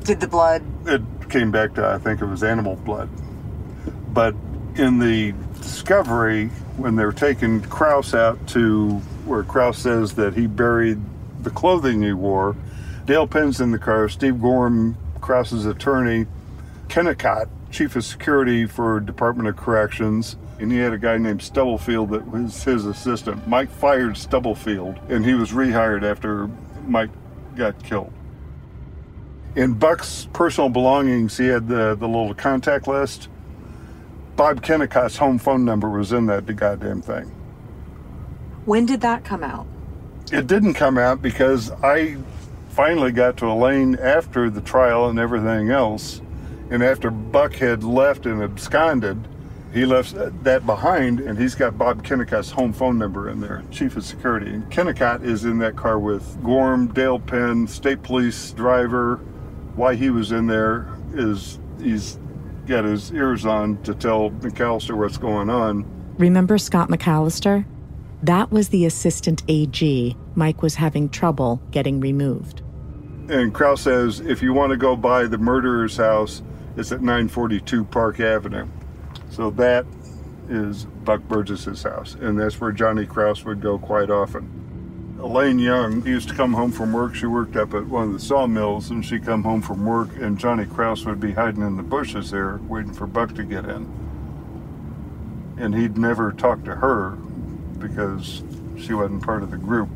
Did 0.04 0.20
the 0.20 0.28
blood? 0.28 0.62
It 0.86 1.02
came 1.28 1.50
back 1.50 1.74
to, 1.74 1.86
I 1.86 1.98
think 1.98 2.22
it 2.22 2.26
was 2.26 2.44
animal 2.44 2.76
blood. 2.76 3.08
But 4.12 4.34
in 4.76 5.00
the 5.00 5.34
discovery, 5.60 6.46
when 6.76 6.94
they 6.94 7.04
were 7.04 7.12
taking 7.12 7.62
Crouse 7.62 8.14
out 8.14 8.46
to 8.48 8.98
where 9.24 9.42
Crouse 9.42 9.78
says 9.78 10.14
that 10.14 10.34
he 10.34 10.46
buried 10.46 11.00
the 11.42 11.50
clothing 11.50 12.02
he 12.02 12.12
wore, 12.12 12.54
Dale 13.06 13.26
Penn's 13.26 13.60
in 13.60 13.72
the 13.72 13.78
car, 13.78 14.08
Steve 14.08 14.40
Gorham, 14.40 14.96
Crouse's 15.20 15.66
attorney, 15.66 16.26
Kennicott, 16.88 17.48
chief 17.70 17.96
of 17.96 18.04
security 18.04 18.66
for 18.66 19.00
Department 19.00 19.48
of 19.48 19.56
Corrections, 19.56 20.36
and 20.64 20.72
he 20.72 20.78
had 20.78 20.94
a 20.94 20.98
guy 20.98 21.18
named 21.18 21.42
Stubblefield 21.42 22.08
that 22.08 22.26
was 22.26 22.64
his 22.64 22.86
assistant. 22.86 23.46
Mike 23.46 23.70
fired 23.70 24.16
Stubblefield, 24.16 24.98
and 25.10 25.22
he 25.22 25.34
was 25.34 25.52
rehired 25.52 26.02
after 26.02 26.48
Mike 26.86 27.10
got 27.54 27.84
killed. 27.84 28.10
In 29.56 29.74
Buck's 29.74 30.26
personal 30.32 30.70
belongings, 30.70 31.36
he 31.36 31.48
had 31.48 31.68
the, 31.68 31.94
the 31.96 32.08
little 32.08 32.32
contact 32.32 32.88
list. 32.88 33.28
Bob 34.36 34.62
Kennicott's 34.62 35.18
home 35.18 35.38
phone 35.38 35.66
number 35.66 35.90
was 35.90 36.12
in 36.12 36.24
that 36.26 36.46
goddamn 36.56 37.02
thing. 37.02 37.24
When 38.64 38.86
did 38.86 39.02
that 39.02 39.22
come 39.22 39.44
out? 39.44 39.66
It 40.32 40.46
didn't 40.46 40.74
come 40.74 40.96
out 40.96 41.20
because 41.20 41.70
I 41.82 42.16
finally 42.70 43.12
got 43.12 43.36
to 43.36 43.46
Elaine 43.48 43.96
after 43.96 44.48
the 44.48 44.62
trial 44.62 45.10
and 45.10 45.18
everything 45.18 45.68
else. 45.68 46.22
And 46.70 46.82
after 46.82 47.10
Buck 47.10 47.52
had 47.52 47.84
left 47.84 48.24
and 48.24 48.42
absconded, 48.42 49.28
he 49.74 49.84
left 49.84 50.14
that 50.44 50.64
behind 50.64 51.18
and 51.18 51.36
he's 51.36 51.56
got 51.56 51.76
Bob 51.76 52.04
Kennicott's 52.04 52.52
home 52.52 52.72
phone 52.72 52.96
number 52.96 53.28
in 53.28 53.40
there, 53.40 53.64
chief 53.72 53.96
of 53.96 54.04
security. 54.04 54.50
And 54.50 54.70
Kennicott 54.70 55.24
is 55.24 55.44
in 55.44 55.58
that 55.58 55.74
car 55.74 55.98
with 55.98 56.42
Gorham, 56.44 56.86
Dale 56.86 57.18
Penn, 57.18 57.66
state 57.66 58.02
police 58.04 58.52
driver. 58.52 59.16
Why 59.74 59.96
he 59.96 60.10
was 60.10 60.30
in 60.30 60.46
there 60.46 60.88
is 61.12 61.58
he's 61.82 62.20
got 62.66 62.84
his 62.84 63.12
ears 63.12 63.44
on 63.44 63.82
to 63.82 63.94
tell 63.94 64.30
McAllister 64.30 64.96
what's 64.96 65.18
going 65.18 65.50
on. 65.50 65.84
Remember 66.18 66.56
Scott 66.56 66.88
McAllister? 66.88 67.66
That 68.22 68.52
was 68.52 68.68
the 68.68 68.86
assistant 68.86 69.42
AG 69.48 70.16
Mike 70.36 70.62
was 70.62 70.76
having 70.76 71.08
trouble 71.08 71.60
getting 71.72 72.00
removed. 72.00 72.62
And 73.28 73.52
Crouse 73.52 73.82
says 73.82 74.20
if 74.20 74.40
you 74.40 74.52
want 74.52 74.70
to 74.70 74.76
go 74.76 74.94
by 74.94 75.26
the 75.26 75.38
murderer's 75.38 75.96
house, 75.96 76.42
it's 76.76 76.92
at 76.92 77.00
942 77.00 77.84
Park 77.84 78.20
Avenue. 78.20 78.66
So 79.34 79.50
that 79.50 79.84
is 80.48 80.84
Buck 80.84 81.20
Burgess's 81.22 81.82
house, 81.82 82.14
and 82.14 82.38
that's 82.38 82.60
where 82.60 82.70
Johnny 82.70 83.04
Crouse 83.04 83.44
would 83.44 83.60
go 83.60 83.80
quite 83.80 84.08
often. 84.08 85.16
Elaine 85.18 85.58
Young 85.58 86.06
used 86.06 86.28
to 86.28 86.36
come 86.36 86.52
home 86.52 86.70
from 86.70 86.92
work. 86.92 87.16
She 87.16 87.26
worked 87.26 87.56
up 87.56 87.74
at 87.74 87.84
one 87.84 88.04
of 88.04 88.12
the 88.12 88.20
sawmills, 88.20 88.90
and 88.90 89.04
she'd 89.04 89.24
come 89.24 89.42
home 89.42 89.60
from 89.60 89.84
work, 89.84 90.10
and 90.20 90.38
Johnny 90.38 90.66
Crouse 90.66 91.04
would 91.04 91.18
be 91.18 91.32
hiding 91.32 91.62
in 91.62 91.76
the 91.76 91.82
bushes 91.82 92.30
there, 92.30 92.58
waiting 92.68 92.92
for 92.92 93.08
Buck 93.08 93.34
to 93.34 93.42
get 93.42 93.64
in. 93.64 93.92
And 95.58 95.74
he'd 95.74 95.98
never 95.98 96.30
talk 96.30 96.62
to 96.64 96.76
her 96.76 97.10
because 97.78 98.44
she 98.78 98.94
wasn't 98.94 99.24
part 99.24 99.42
of 99.42 99.50
the 99.50 99.56
group. 99.56 99.88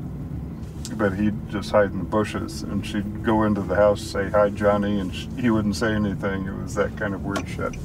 But 0.95 1.13
he'd 1.13 1.49
just 1.49 1.71
hide 1.71 1.93
in 1.93 1.99
the 1.99 2.05
bushes, 2.05 2.65
and 2.65 2.85
she'd 2.85 3.23
go 3.23 3.45
into 3.45 3.61
the 3.61 3.77
house, 3.77 4.01
say 4.01 4.31
hi, 4.31 4.51
Johnny, 4.51 4.99
and 4.99 5.13
he 5.13 5.51
wouldn't 5.51 5.77
say 5.77 5.93
anything. 5.93 6.47
It 6.47 6.61
was 6.61 6.75
that 6.75 6.97
kind 6.97 7.15
of 7.15 7.25
weird 7.25 7.49
shit. 7.49 7.77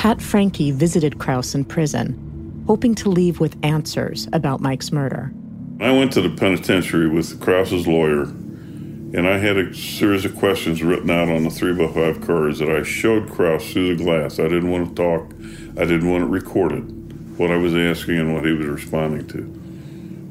Pat 0.00 0.16
Francke 0.16 0.72
visited 0.72 1.18
Crouse 1.18 1.54
in 1.54 1.62
prison, 1.62 2.64
hoping 2.66 2.94
to 2.94 3.10
leave 3.10 3.38
with 3.38 3.54
answers 3.62 4.26
about 4.32 4.62
Mike's 4.62 4.92
murder. 4.92 5.30
I 5.78 5.92
went 5.92 6.10
to 6.14 6.22
the 6.22 6.30
penitentiary 6.30 7.06
with 7.06 7.38
Crouse's 7.38 7.86
lawyer, 7.86 8.22
and 8.22 9.28
I 9.28 9.36
had 9.36 9.58
a 9.58 9.74
series 9.74 10.24
of 10.24 10.34
questions 10.36 10.82
written 10.82 11.10
out 11.10 11.28
on 11.28 11.44
the 11.44 11.50
3 11.50 11.74
by 11.74 11.92
5 11.92 12.22
cards 12.22 12.60
that 12.60 12.70
I 12.70 12.82
showed 12.82 13.30
Crouse 13.30 13.74
through 13.74 13.94
the 13.94 14.02
glass. 14.02 14.38
I 14.38 14.44
didn't 14.44 14.70
want 14.70 14.88
to 14.88 15.02
talk, 15.02 15.34
I 15.78 15.84
didn't 15.84 16.08
want 16.08 16.24
it 16.24 16.28
recorded, 16.28 17.38
what 17.38 17.50
I 17.50 17.58
was 17.58 17.74
asking 17.74 18.20
and 18.20 18.32
what 18.32 18.46
he 18.46 18.52
was 18.52 18.68
responding 18.68 19.28
to. 19.28 19.40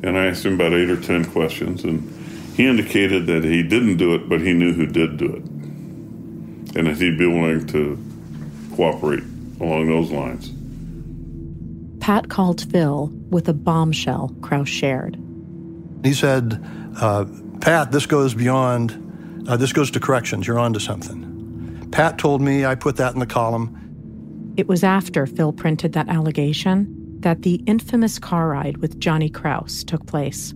And 0.01 0.17
I 0.17 0.25
asked 0.25 0.47
him 0.47 0.55
about 0.55 0.73
eight 0.73 0.89
or 0.89 0.99
ten 0.99 1.25
questions, 1.25 1.84
and 1.84 2.12
he 2.55 2.65
indicated 2.65 3.27
that 3.27 3.43
he 3.43 3.62
didn't 3.62 3.97
do 3.97 4.15
it, 4.15 4.27
but 4.27 4.41
he 4.41 4.51
knew 4.51 4.73
who 4.73 4.88
did 4.88 5.17
do 5.17 5.32
it, 5.32 5.43
and 6.75 6.88
that 6.88 6.97
he'd 6.97 7.19
be 7.19 7.27
willing 7.27 7.67
to 7.67 8.03
cooperate 8.75 9.21
along 9.60 9.88
those 9.88 10.12
lines. 10.12 10.52
Pat 12.00 12.30
called 12.30 12.62
Phil 12.72 13.12
with 13.30 13.48
a 13.50 13.54
bombshell 13.54 14.36
Crouse 14.41 14.69
shared. 14.69 15.17
He 16.04 16.13
said, 16.13 16.63
uh, 17.00 17.26
Pat, 17.62 17.91
this 17.91 18.06
goes 18.06 18.34
beyond, 18.34 19.48
uh, 19.48 19.58
this 19.58 19.74
goes 19.74 19.91
to 19.91 20.00
corrections. 20.00 20.48
You're 20.48 20.60
on 20.60 20.74
to 20.74 20.80
something. 20.80 21.88
Pat 21.91 22.17
told 22.17 22.41
me, 22.41 22.65
I 22.65 22.76
put 22.76 22.95
that 22.98 23.13
in 23.13 23.19
the 23.19 23.26
column. 23.26 23.76
It 24.58 24.67
was 24.67 24.84
after 24.84 25.26
Phil 25.26 25.54
printed 25.54 25.93
that 25.93 26.10
allegation 26.10 26.95
that 27.19 27.41
the 27.41 27.56
infamous 27.65 28.17
car 28.17 28.50
ride 28.50 28.78
with 28.78 29.00
Johnny 29.00 29.30
Crouse 29.30 29.84
took 29.84 30.06
place. 30.06 30.54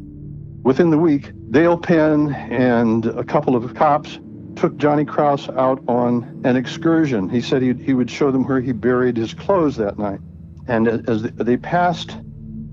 Within 0.64 0.92
the 0.92 0.98
week, 0.98 1.32
Dale 1.52 1.78
Penn 1.78 2.34
and 2.34 3.06
a 3.06 3.24
couple 3.24 3.56
of 3.56 3.74
cops 3.76 4.18
took 4.56 4.78
Johnny 4.78 5.06
Crouse 5.06 5.50
out 5.50 5.84
on 5.88 6.42
an 6.44 6.56
excursion. 6.56 7.30
He 7.30 7.42
said 7.42 7.62
he, 7.62 7.74
he 7.74 7.94
would 7.94 8.10
show 8.10 8.32
them 8.32 8.48
where 8.48 8.62
he 8.62 8.72
buried 8.72 9.18
his 9.18 9.34
clothes 9.34 9.76
that 9.78 9.98
night. 9.98 10.20
And 10.68 10.88
as 11.10 11.24
they 11.24 11.58
passed 11.58 12.18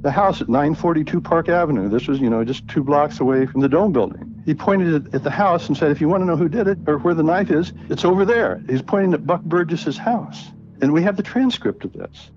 the 0.03 0.11
house 0.11 0.41
at 0.41 0.49
942 0.49 1.21
Park 1.21 1.49
Avenue, 1.49 1.89
this 1.89 2.09
was, 2.09 2.21
you 2.21 2.31
know, 2.31 2.45
just 2.45 2.67
two 2.69 2.83
blocks 2.83 3.21
away 3.21 3.47
from 3.47 3.61
the 3.61 3.69
Dome 3.69 3.93
building, 3.93 4.43
he 4.47 4.55
pointed 4.55 5.15
at 5.15 5.23
the 5.23 5.31
house 5.31 5.69
and 5.69 5.77
said, 5.77 5.91
if 5.91 6.01
you 6.01 6.09
want 6.09 6.23
to 6.23 6.27
know 6.27 6.37
who 6.37 6.49
did 6.49 6.67
it 6.67 6.79
or 6.87 6.99
where 6.99 7.15
the 7.15 7.23
knife 7.23 7.51
is, 7.51 7.73
it's 7.89 8.05
over 8.05 8.25
there. 8.25 8.63
He's 8.69 8.83
pointing 8.83 9.13
at 9.13 9.27
Buck 9.27 9.43
Burgess's 9.43 9.99
house. 9.99 10.49
And 10.81 10.93
we 10.93 11.03
have 11.03 11.17
the 11.17 11.23
transcript 11.23 11.85
of 11.85 11.93
this. 11.93 12.31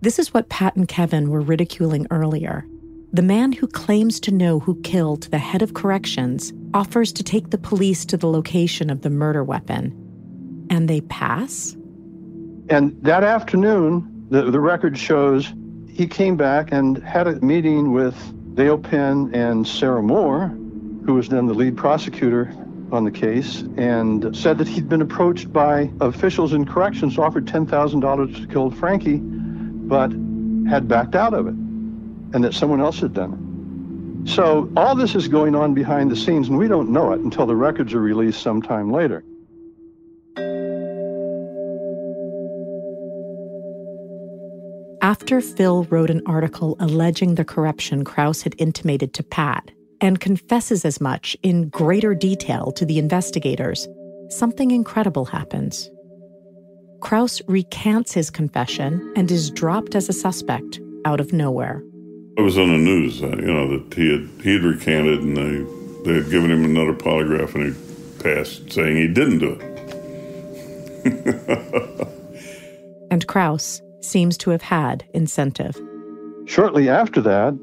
This 0.00 0.18
is 0.18 0.32
what 0.32 0.48
Pat 0.48 0.76
and 0.76 0.86
Kevin 0.86 1.30
were 1.30 1.40
ridiculing 1.40 2.06
earlier. 2.10 2.64
The 3.14 3.22
man 3.22 3.52
who 3.52 3.68
claims 3.68 4.18
to 4.18 4.32
know 4.32 4.58
who 4.58 4.74
killed 4.80 5.28
the 5.30 5.38
head 5.38 5.62
of 5.62 5.72
corrections 5.72 6.52
offers 6.74 7.12
to 7.12 7.22
take 7.22 7.50
the 7.50 7.58
police 7.58 8.04
to 8.06 8.16
the 8.16 8.26
location 8.26 8.90
of 8.90 9.02
the 9.02 9.08
murder 9.08 9.44
weapon. 9.44 10.66
And 10.68 10.88
they 10.88 11.00
pass? 11.02 11.76
And 12.68 13.00
that 13.04 13.22
afternoon, 13.22 14.26
the, 14.30 14.50
the 14.50 14.58
record 14.58 14.98
shows 14.98 15.54
he 15.88 16.08
came 16.08 16.36
back 16.36 16.72
and 16.72 16.98
had 17.04 17.28
a 17.28 17.36
meeting 17.40 17.92
with 17.92 18.16
Dale 18.56 18.78
Penn 18.78 19.30
and 19.32 19.64
Sarah 19.64 20.02
Moore, 20.02 20.48
who 21.06 21.14
was 21.14 21.28
then 21.28 21.46
the 21.46 21.54
lead 21.54 21.76
prosecutor 21.76 22.52
on 22.90 23.04
the 23.04 23.12
case, 23.12 23.62
and 23.76 24.36
said 24.36 24.58
that 24.58 24.66
he'd 24.66 24.88
been 24.88 25.02
approached 25.02 25.52
by 25.52 25.88
officials 26.00 26.52
in 26.52 26.66
corrections, 26.66 27.16
offered 27.16 27.46
$10,000 27.46 28.36
to 28.40 28.46
kill 28.48 28.72
Francke, 28.72 29.20
but 29.88 30.10
had 30.68 30.88
backed 30.88 31.14
out 31.14 31.32
of 31.32 31.46
it 31.46 31.54
and 32.34 32.44
that 32.44 32.52
someone 32.52 32.80
else 32.80 32.98
had 33.00 33.14
done 33.14 33.32
it. 34.26 34.28
So 34.28 34.70
all 34.76 34.94
this 34.94 35.14
is 35.14 35.28
going 35.28 35.54
on 35.54 35.72
behind 35.72 36.10
the 36.10 36.16
scenes, 36.16 36.48
and 36.48 36.58
we 36.58 36.68
don't 36.68 36.90
know 36.90 37.12
it 37.12 37.20
until 37.20 37.46
the 37.46 37.56
records 37.56 37.94
are 37.94 38.00
released 38.00 38.42
sometime 38.42 38.90
later. 38.90 39.24
After 45.00 45.40
Phil 45.40 45.84
wrote 45.84 46.10
an 46.10 46.22
article 46.26 46.76
alleging 46.80 47.34
the 47.34 47.44
corruption 47.44 48.04
Crouse 48.04 48.42
had 48.42 48.54
intimated 48.58 49.12
to 49.14 49.22
Pat 49.22 49.70
and 50.00 50.18
confesses 50.18 50.84
as 50.84 51.00
much 51.00 51.36
in 51.42 51.68
greater 51.68 52.14
detail 52.14 52.72
to 52.72 52.84
the 52.84 52.98
investigators, 52.98 53.86
something 54.30 54.70
incredible 54.70 55.26
happens. 55.26 55.90
Crouse 57.00 57.42
recants 57.46 58.12
his 58.12 58.30
confession 58.30 59.12
and 59.14 59.30
is 59.30 59.50
dropped 59.50 59.94
as 59.94 60.08
a 60.08 60.12
suspect 60.14 60.80
out 61.04 61.20
of 61.20 61.32
nowhere. 61.32 61.82
It 62.36 62.40
was 62.40 62.58
on 62.58 62.66
the 62.68 62.78
news, 62.78 63.22
uh, 63.22 63.28
you 63.28 63.52
know, 63.52 63.78
that 63.78 63.94
he 63.94 64.10
had 64.10 64.28
he 64.42 64.54
had 64.54 64.64
recanted 64.64 65.22
and 65.22 65.36
they 65.36 65.64
they 66.04 66.14
had 66.20 66.28
given 66.30 66.50
him 66.50 66.64
another 66.64 66.92
polygraph 66.92 67.54
and 67.54 67.72
he 67.72 68.22
passed, 68.22 68.72
saying 68.72 68.96
he 68.96 69.06
didn't 69.06 69.38
do 69.38 69.56
it. 69.60 69.74
and 73.10 73.26
Crouse 73.26 73.82
seems 74.00 74.38
to 74.38 74.48
have 74.50 74.62
had 74.62 75.04
incentive. 75.14 75.78
Shortly 76.46 76.88
after 76.88 77.20
that, 77.20 77.54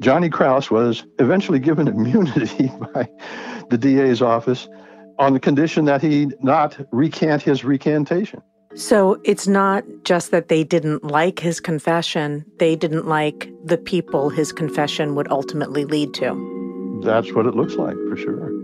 Johnny 0.00 0.30
Crouse 0.30 0.70
was 0.70 1.04
eventually 1.18 1.58
given 1.58 1.88
immunity 1.88 2.70
by 2.94 3.08
the 3.70 3.78
DA's 3.78 4.22
office 4.22 4.68
on 5.18 5.34
the 5.34 5.40
condition 5.40 5.84
that 5.84 6.02
he 6.02 6.28
not 6.40 6.76
recant 6.92 7.42
his 7.42 7.62
recantation. 7.62 8.42
So 8.76 9.20
it's 9.22 9.46
not 9.46 9.84
just 10.02 10.30
that 10.32 10.48
they 10.48 10.64
didn't 10.64 11.04
like 11.04 11.38
his 11.38 11.60
confession, 11.60 12.44
they 12.58 12.74
didn't 12.74 13.06
like 13.06 13.48
the 13.64 13.78
people 13.78 14.30
his 14.30 14.52
confession 14.52 15.14
would 15.14 15.30
ultimately 15.30 15.84
lead 15.84 16.12
to. 16.14 17.00
That's 17.04 17.32
what 17.32 17.46
it 17.46 17.54
looks 17.54 17.74
like, 17.74 17.94
for 18.08 18.16
sure. 18.16 18.63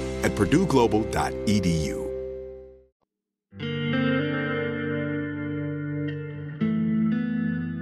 at 0.23 0.31
purdueglobal.edu. 0.31 2.01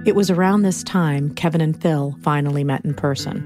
It 0.06 0.14
was 0.14 0.30
around 0.30 0.62
this 0.62 0.82
time 0.82 1.34
Kevin 1.34 1.60
and 1.60 1.80
Phil 1.80 2.16
finally 2.22 2.64
met 2.64 2.84
in 2.84 2.94
person. 2.94 3.44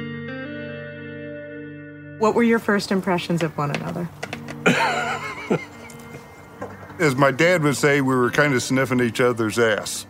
What 2.21 2.35
were 2.37 2.45
your 2.45 2.61
first 2.61 2.93
impressions 2.93 3.43
of 3.43 3.59
one 3.59 3.73
another? 3.73 4.09
As 7.01 7.17
my 7.17 7.33
dad 7.33 7.65
would 7.65 7.77
say, 7.77 8.01
we 8.01 8.15
were 8.15 8.31
kind 8.31 8.55
of 8.55 8.63
sniffing 8.63 9.01
each 9.01 9.21
other's 9.21 9.59
ass. 9.59 10.07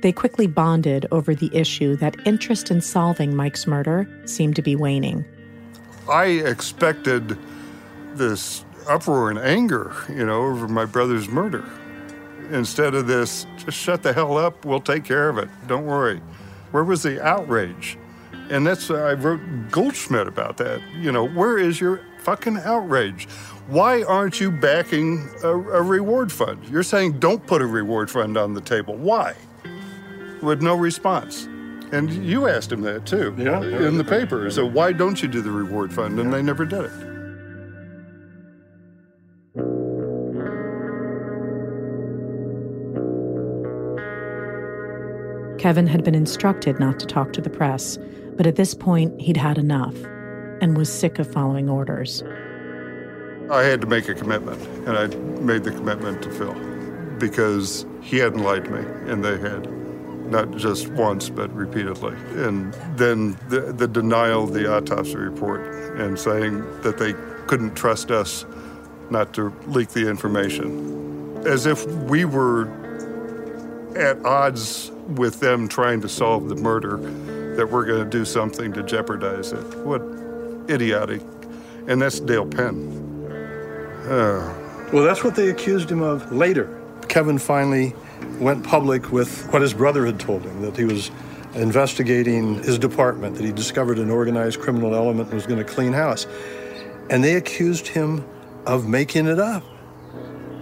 They 0.00 0.10
quickly 0.10 0.46
bonded 0.46 1.06
over 1.10 1.34
the 1.34 1.54
issue 1.54 1.96
that 1.96 2.16
interest 2.24 2.70
in 2.70 2.80
solving 2.80 3.36
Mike's 3.36 3.66
murder 3.66 4.08
seemed 4.24 4.56
to 4.56 4.62
be 4.62 4.74
waning. 4.74 5.24
I 6.08 6.24
expected 6.26 7.36
this 8.14 8.64
uproar 8.88 9.30
and 9.30 9.38
anger, 9.38 9.94
you 10.08 10.24
know, 10.24 10.42
over 10.42 10.66
my 10.68 10.84
brother's 10.84 11.28
murder. 11.28 11.64
Instead 12.50 12.94
of 12.94 13.06
this, 13.06 13.46
just 13.58 13.76
shut 13.76 14.02
the 14.02 14.12
hell 14.12 14.38
up, 14.38 14.64
we'll 14.64 14.80
take 14.80 15.04
care 15.04 15.28
of 15.28 15.36
it, 15.38 15.48
don't 15.66 15.84
worry. 15.86 16.20
Where 16.70 16.84
was 16.84 17.02
the 17.02 17.22
outrage? 17.22 17.98
And 18.50 18.66
that's, 18.66 18.90
I 18.90 19.12
wrote 19.12 19.40
Goldschmidt 19.70 20.26
about 20.26 20.56
that. 20.56 20.80
You 20.96 21.12
know, 21.12 21.28
where 21.28 21.58
is 21.58 21.80
your 21.80 22.00
fucking 22.20 22.56
outrage? 22.58 23.28
Why 23.66 24.02
aren't 24.02 24.40
you 24.40 24.50
backing 24.50 25.28
a, 25.42 25.48
a 25.50 25.82
reward 25.82 26.32
fund? 26.32 26.64
You're 26.70 26.82
saying 26.82 27.18
don't 27.20 27.46
put 27.46 27.60
a 27.60 27.66
reward 27.66 28.10
fund 28.10 28.38
on 28.38 28.54
the 28.54 28.62
table. 28.62 28.96
Why? 28.96 29.34
With 30.40 30.62
no 30.62 30.74
response. 30.74 31.46
And 31.92 32.10
you 32.24 32.48
asked 32.48 32.72
him 32.72 32.80
that 32.82 33.04
too 33.04 33.34
Yeah. 33.36 33.60
in 33.62 33.98
the 33.98 34.04
paper. 34.04 34.50
So 34.50 34.64
why 34.64 34.92
don't 34.92 35.20
you 35.22 35.28
do 35.28 35.42
the 35.42 35.50
reward 35.50 35.92
fund? 35.92 36.18
And 36.18 36.32
they 36.32 36.42
never 36.42 36.64
did 36.64 36.84
it. 36.86 37.07
Kevin 45.58 45.86
had 45.86 46.04
been 46.04 46.14
instructed 46.14 46.78
not 46.78 47.00
to 47.00 47.06
talk 47.06 47.32
to 47.32 47.40
the 47.40 47.50
press, 47.50 47.98
but 48.36 48.46
at 48.46 48.56
this 48.56 48.74
point 48.74 49.20
he'd 49.20 49.36
had 49.36 49.58
enough 49.58 49.94
and 50.60 50.76
was 50.76 50.92
sick 50.92 51.18
of 51.18 51.30
following 51.30 51.68
orders. 51.68 52.22
I 53.50 53.62
had 53.62 53.80
to 53.80 53.86
make 53.86 54.08
a 54.08 54.14
commitment, 54.14 54.60
and 54.86 54.96
I 54.96 55.06
made 55.40 55.64
the 55.64 55.72
commitment 55.72 56.22
to 56.22 56.30
Phil. 56.30 56.54
because 57.18 57.84
he 58.00 58.18
hadn't 58.18 58.42
lied 58.42 58.64
to 58.64 58.70
me, 58.70 59.10
and 59.10 59.24
they 59.24 59.38
had. 59.38 59.68
Not 60.30 60.56
just 60.56 60.88
once, 60.88 61.30
but 61.30 61.50
repeatedly. 61.54 62.14
And 62.36 62.74
then 62.96 63.38
the, 63.48 63.72
the 63.72 63.88
denial 63.88 64.44
of 64.44 64.52
the 64.52 64.70
autopsy 64.70 65.16
report 65.16 65.62
and 65.96 66.18
saying 66.18 66.60
that 66.82 66.98
they 66.98 67.14
couldn't 67.46 67.74
trust 67.74 68.10
us 68.10 68.44
not 69.08 69.32
to 69.34 69.52
leak 69.66 69.88
the 69.90 70.06
information. 70.06 71.42
As 71.46 71.64
if 71.64 71.86
we 71.86 72.26
were 72.26 72.66
at 73.96 74.24
odds 74.24 74.90
with 75.16 75.40
them 75.40 75.68
trying 75.68 76.00
to 76.02 76.08
solve 76.08 76.48
the 76.48 76.56
murder, 76.56 76.96
that 77.56 77.70
we're 77.70 77.84
going 77.84 78.04
to 78.04 78.10
do 78.10 78.24
something 78.24 78.72
to 78.72 78.82
jeopardize 78.82 79.52
it. 79.52 79.64
What 79.78 80.02
idiotic. 80.70 81.22
And 81.86 82.00
that's 82.00 82.20
Dale 82.20 82.46
Penn. 82.46 82.76
Uh, 84.08 84.54
Well, 84.92 85.04
that's 85.04 85.24
what 85.24 85.34
they 85.34 85.48
accused 85.48 85.90
him 85.90 86.02
of 86.02 86.30
later. 86.32 86.74
Kevin 87.08 87.38
finally 87.38 87.94
went 88.38 88.64
public 88.64 89.10
with 89.12 89.50
what 89.52 89.62
his 89.62 89.74
brother 89.74 90.06
had 90.06 90.20
told 90.20 90.42
him 90.42 90.62
that 90.62 90.76
he 90.76 90.84
was 90.84 91.10
investigating 91.54 92.62
his 92.62 92.78
department, 92.78 93.36
that 93.36 93.44
he 93.44 93.52
discovered 93.52 93.98
an 93.98 94.10
organized 94.10 94.60
criminal 94.60 94.94
element 94.94 95.28
and 95.28 95.34
was 95.34 95.46
going 95.46 95.58
to 95.58 95.64
clean 95.64 95.92
house. 95.92 96.26
And 97.10 97.24
they 97.24 97.34
accused 97.34 97.88
him 97.88 98.24
of 98.66 98.86
making 98.86 99.26
it 99.26 99.38
up, 99.38 99.62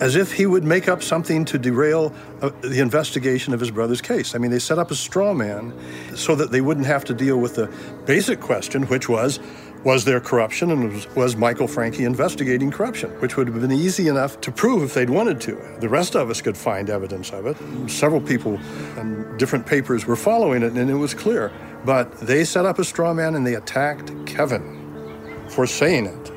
as 0.00 0.16
if 0.16 0.32
he 0.32 0.46
would 0.46 0.64
make 0.64 0.88
up 0.88 1.02
something 1.02 1.44
to 1.46 1.58
derail 1.58 2.12
uh, 2.42 2.50
the 2.60 2.80
investigation 2.80 3.54
of 3.54 3.60
his 3.60 3.70
brother's 3.70 4.00
case. 4.00 4.34
I 4.34 4.38
mean, 4.38 4.50
they 4.50 4.58
set 4.58 4.78
up 4.78 4.90
a 4.90 4.94
straw 4.94 5.32
man 5.32 5.72
so 6.14 6.34
that 6.34 6.50
they 6.50 6.60
wouldn't 6.60 6.86
have 6.86 7.04
to 7.06 7.14
deal 7.14 7.38
with 7.38 7.54
the 7.54 7.72
basic 8.04 8.40
question, 8.40 8.84
which 8.84 9.08
was 9.08 9.40
was 9.84 10.04
there 10.04 10.20
corruption 10.20 10.72
and 10.72 10.92
was, 10.92 11.06
was 11.14 11.36
Michael 11.36 11.68
Francke 11.68 12.04
investigating 12.04 12.72
corruption, 12.72 13.08
which 13.20 13.36
would 13.36 13.46
have 13.46 13.60
been 13.60 13.70
easy 13.70 14.08
enough 14.08 14.40
to 14.40 14.50
prove 14.50 14.82
if 14.82 14.94
they'd 14.94 15.10
wanted 15.10 15.40
to. 15.42 15.54
The 15.78 15.88
rest 15.88 16.16
of 16.16 16.28
us 16.28 16.42
could 16.42 16.56
find 16.56 16.90
evidence 16.90 17.30
of 17.30 17.46
it. 17.46 17.56
Several 17.88 18.20
people 18.20 18.58
and 18.96 19.38
different 19.38 19.64
papers 19.64 20.04
were 20.04 20.16
following 20.16 20.64
it, 20.64 20.72
and 20.72 20.90
it 20.90 20.94
was 20.94 21.14
clear. 21.14 21.52
But 21.84 22.18
they 22.18 22.42
set 22.42 22.66
up 22.66 22.80
a 22.80 22.84
straw 22.84 23.14
man 23.14 23.36
and 23.36 23.46
they 23.46 23.54
attacked 23.54 24.10
Kevin 24.26 25.46
for 25.50 25.68
saying 25.68 26.06
it, 26.06 26.32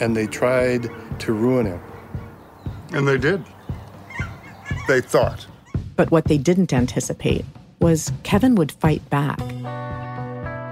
and 0.00 0.16
they 0.16 0.26
tried 0.26 0.88
to 1.18 1.32
ruin 1.34 1.66
him. 1.66 1.82
And 2.94 3.06
they 3.06 3.18
did. 3.18 3.44
They 4.86 5.00
thought. 5.00 5.46
But 5.96 6.10
what 6.10 6.26
they 6.26 6.38
didn't 6.38 6.72
anticipate 6.72 7.44
was 7.80 8.12
Kevin 8.22 8.54
would 8.54 8.72
fight 8.72 9.08
back. 9.10 9.40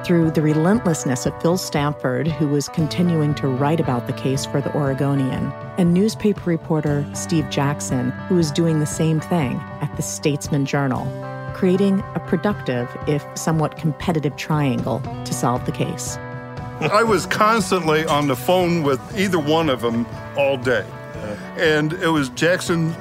Through 0.05 0.33
the 0.33 0.43
relentlessness 0.43 1.27
of 1.27 1.41
Phil 1.41 1.57
Stanford, 1.57 2.27
who 2.27 2.49
was 2.49 2.69
continuing 2.69 3.35
to 3.37 3.47
write 3.47 3.79
about 3.79 4.07
the 4.07 4.13
case 4.13 4.45
for 4.45 4.61
the 4.61 4.75
Oregonian, 4.77 5.53
and 5.79 5.95
newspaper 5.95 6.51
reporter 6.51 7.09
Steve 7.15 7.49
Jackson, 7.51 8.11
who 8.29 8.35
was 8.35 8.51
doing 8.51 8.81
the 8.81 8.87
same 8.87 9.21
thing 9.21 9.57
at 9.81 9.95
the 9.97 10.03
Statesman 10.03 10.67
Journal, 10.67 11.07
creating 11.55 12.03
a 12.15 12.21
productive, 12.21 12.89
if 13.07 13.25
somewhat 13.37 13.77
competitive 13.77 14.37
triangle 14.37 15.01
to 15.25 15.33
solve 15.33 15.65
the 15.67 15.73
case. 15.73 16.17
I 16.81 17.05
was 17.05 17.27
constantly 17.27 18.05
on 18.07 18.27
the 18.27 18.35
phone 18.35 18.83
with 18.83 19.01
either 19.17 19.39
one 19.39 19.71
of 19.71 19.83
them 19.83 20.05
all 20.37 20.57
day. 20.57 20.85
And 21.57 21.93
it 21.95 22.09
was 22.09 22.29
Jackson. 22.31 22.95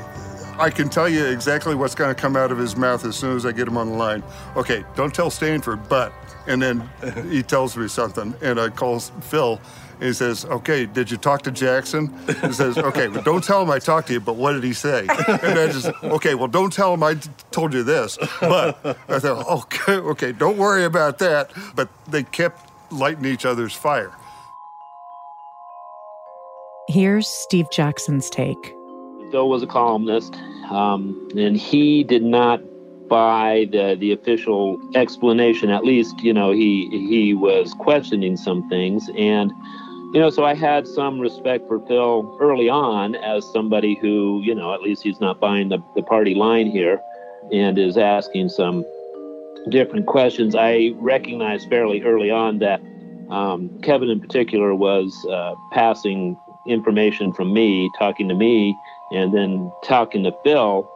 I 0.59 0.69
can 0.69 0.89
tell 0.89 1.09
you 1.09 1.25
exactly 1.25 1.73
what's 1.73 1.95
going 1.95 2.13
to 2.13 2.21
come 2.21 2.35
out 2.35 2.51
of 2.51 2.57
his 2.57 2.75
mouth 2.75 3.05
as 3.05 3.15
soon 3.15 3.35
as 3.35 3.45
I 3.45 3.51
get 3.51 3.67
him 3.67 3.77
on 3.77 3.89
the 3.89 3.95
line. 3.95 4.23
Okay, 4.55 4.83
don't 4.95 5.13
tell 5.13 5.29
Stanford, 5.29 5.87
but. 5.89 6.13
And 6.47 6.59
then 6.61 6.89
he 7.29 7.43
tells 7.43 7.77
me 7.77 7.87
something, 7.87 8.33
and 8.41 8.59
I 8.59 8.69
call 8.69 8.99
Phil. 8.99 9.61
And 9.99 10.07
he 10.07 10.13
says, 10.13 10.43
"Okay, 10.45 10.87
did 10.87 11.11
you 11.11 11.17
talk 11.17 11.43
to 11.43 11.51
Jackson?" 11.51 12.11
He 12.41 12.51
says, 12.51 12.79
"Okay, 12.79 13.05
but 13.05 13.23
don't 13.23 13.43
tell 13.43 13.61
him 13.61 13.69
I 13.69 13.77
talked 13.77 14.07
to 14.07 14.13
you. 14.13 14.19
But 14.19 14.37
what 14.37 14.53
did 14.53 14.63
he 14.63 14.73
say?" 14.73 15.01
And 15.01 15.59
I 15.59 15.67
just, 15.67 15.91
"Okay, 16.03 16.33
well, 16.33 16.47
don't 16.47 16.73
tell 16.73 16.95
him 16.95 17.03
I 17.03 17.13
t- 17.13 17.29
told 17.51 17.73
you 17.73 17.83
this." 17.83 18.17
But 18.39 18.97
I 19.07 19.19
thought, 19.19 19.47
"Okay, 19.47 19.93
okay, 19.93 20.31
don't 20.31 20.57
worry 20.57 20.83
about 20.83 21.19
that." 21.19 21.51
But 21.75 21.89
they 22.07 22.23
kept 22.23 22.71
lighting 22.91 23.25
each 23.25 23.45
other's 23.45 23.75
fire. 23.75 24.11
Here's 26.91 27.25
Steve 27.25 27.67
Jackson's 27.71 28.29
take. 28.29 28.75
Phil 29.31 29.47
was 29.47 29.63
a 29.63 29.67
columnist, 29.67 30.35
um, 30.69 31.29
and 31.37 31.55
he 31.55 32.03
did 32.03 32.21
not 32.21 32.61
buy 33.07 33.69
the 33.71 33.95
the 33.97 34.11
official 34.11 34.77
explanation. 34.93 35.69
At 35.69 35.85
least, 35.85 36.19
you 36.19 36.33
know, 36.33 36.51
he 36.51 36.89
he 36.89 37.33
was 37.33 37.73
questioning 37.75 38.35
some 38.35 38.67
things, 38.67 39.09
and 39.17 39.53
you 40.13 40.19
know, 40.19 40.29
so 40.29 40.43
I 40.43 40.53
had 40.53 40.85
some 40.85 41.17
respect 41.21 41.65
for 41.65 41.79
Phil 41.87 42.37
early 42.41 42.67
on 42.67 43.15
as 43.15 43.49
somebody 43.53 43.95
who, 44.01 44.41
you 44.43 44.53
know, 44.53 44.73
at 44.73 44.81
least 44.81 45.01
he's 45.01 45.21
not 45.21 45.39
buying 45.39 45.69
the, 45.69 45.79
the 45.95 46.03
party 46.03 46.35
line 46.35 46.69
here, 46.69 46.99
and 47.53 47.79
is 47.79 47.97
asking 47.97 48.49
some 48.49 48.83
different 49.69 50.07
questions. 50.07 50.55
I 50.55 50.91
recognized 50.95 51.69
fairly 51.69 52.01
early 52.01 52.31
on 52.31 52.59
that 52.59 52.81
um, 53.29 53.79
Kevin, 53.81 54.09
in 54.09 54.19
particular, 54.19 54.75
was 54.75 55.15
uh, 55.31 55.55
passing 55.71 56.35
information 56.65 57.33
from 57.33 57.53
me, 57.53 57.91
talking 57.97 58.27
to 58.29 58.35
me, 58.35 58.77
and 59.11 59.33
then 59.33 59.71
talking 59.83 60.23
to 60.23 60.31
Phil 60.43 60.89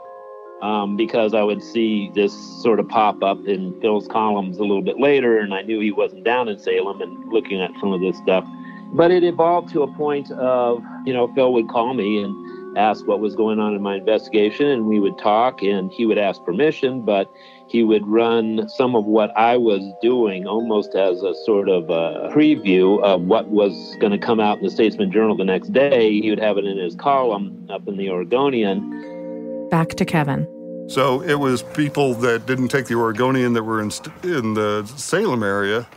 um, 0.62 0.95
because 0.95 1.34
I 1.34 1.43
would 1.43 1.62
see 1.63 2.10
this 2.15 2.34
sort 2.63 2.80
of 2.80 2.88
pop 2.88 3.21
up 3.21 3.38
in 3.45 3.80
Phil's 3.82 4.08
columns 4.08 4.58
a 4.58 4.62
little 4.62 4.82
bit 4.82 4.99
later, 4.99 5.38
and 5.39 5.54
I 5.54 5.62
knew 5.62 5.80
he 5.80 5.91
wasn't 5.91 6.23
down 6.23 6.47
in 6.47 6.58
Salem 6.58 7.01
and 7.01 7.32
looking 7.32 7.62
at 7.62 7.71
some 7.80 7.91
of 7.91 8.01
this 8.01 8.17
stuff. 8.17 8.45
But 8.93 9.12
it 9.12 9.23
evolved 9.23 9.69
to 9.73 9.84
a 9.84 9.91
point 9.93 10.32
of, 10.32 10.82
you 11.06 11.13
know, 11.13 11.32
Phil 11.34 11.51
would 11.54 11.67
call 11.69 11.93
me 11.93 12.23
and 12.23 12.78
ask 12.78 13.06
what 13.06 13.19
was 13.19 13.36
going 13.36 13.60
on 13.60 13.73
in 13.73 13.82
my 13.82 13.95
investigation, 13.97 14.67
and 14.67 14.86
we 14.86 14.99
would 14.99 15.17
talk, 15.17 15.62
and 15.62 15.91
he 15.91 16.06
would 16.06 16.17
ask 16.17 16.43
permission, 16.43 17.01
but 17.01 17.32
he 17.67 17.84
would 17.84 18.06
run 18.06 18.69
some 18.69 18.95
of 18.95 19.06
what 19.06 19.36
I 19.36 19.58
was 19.58 19.82
doing 20.01 20.47
almost 20.47 20.95
as 20.95 21.21
a 21.23 21.34
sort 21.45 21.67
of 21.67 21.89
a 21.89 22.30
preview 22.34 23.01
of 23.01 23.23
what 23.23 23.49
was 23.49 23.95
going 23.99 24.12
to 24.12 24.17
come 24.17 24.39
out 24.39 24.60
in 24.60 24.63
the 24.63 24.69
Statesman 24.69 25.12
Journal 25.12 25.36
the 25.36 25.45
next 25.45 25.73
day. 25.73 26.19
He 26.21 26.30
would 26.30 26.39
have 26.39 26.58
it 26.58 26.65
in 26.65 26.78
his 26.78 26.95
column 26.95 27.67
up 27.69 27.88
in 27.88 27.97
the 27.97 28.10
Oregonian. 28.10 29.67
Back 29.69 29.89
to 29.95 30.06
Kevin. 30.06 30.47
So 30.88 31.21
it 31.21 31.36
was 31.36 31.63
people 31.63 32.13
that 32.15 32.45
didn't 32.45 32.67
take 32.67 32.86
the 32.86 32.95
Oregonian 32.95 33.54
that 33.54 33.63
were 33.63 33.82
in, 33.82 33.91
in 34.21 34.54
the 34.54 34.86
Salem 34.95 35.41
area 35.41 35.88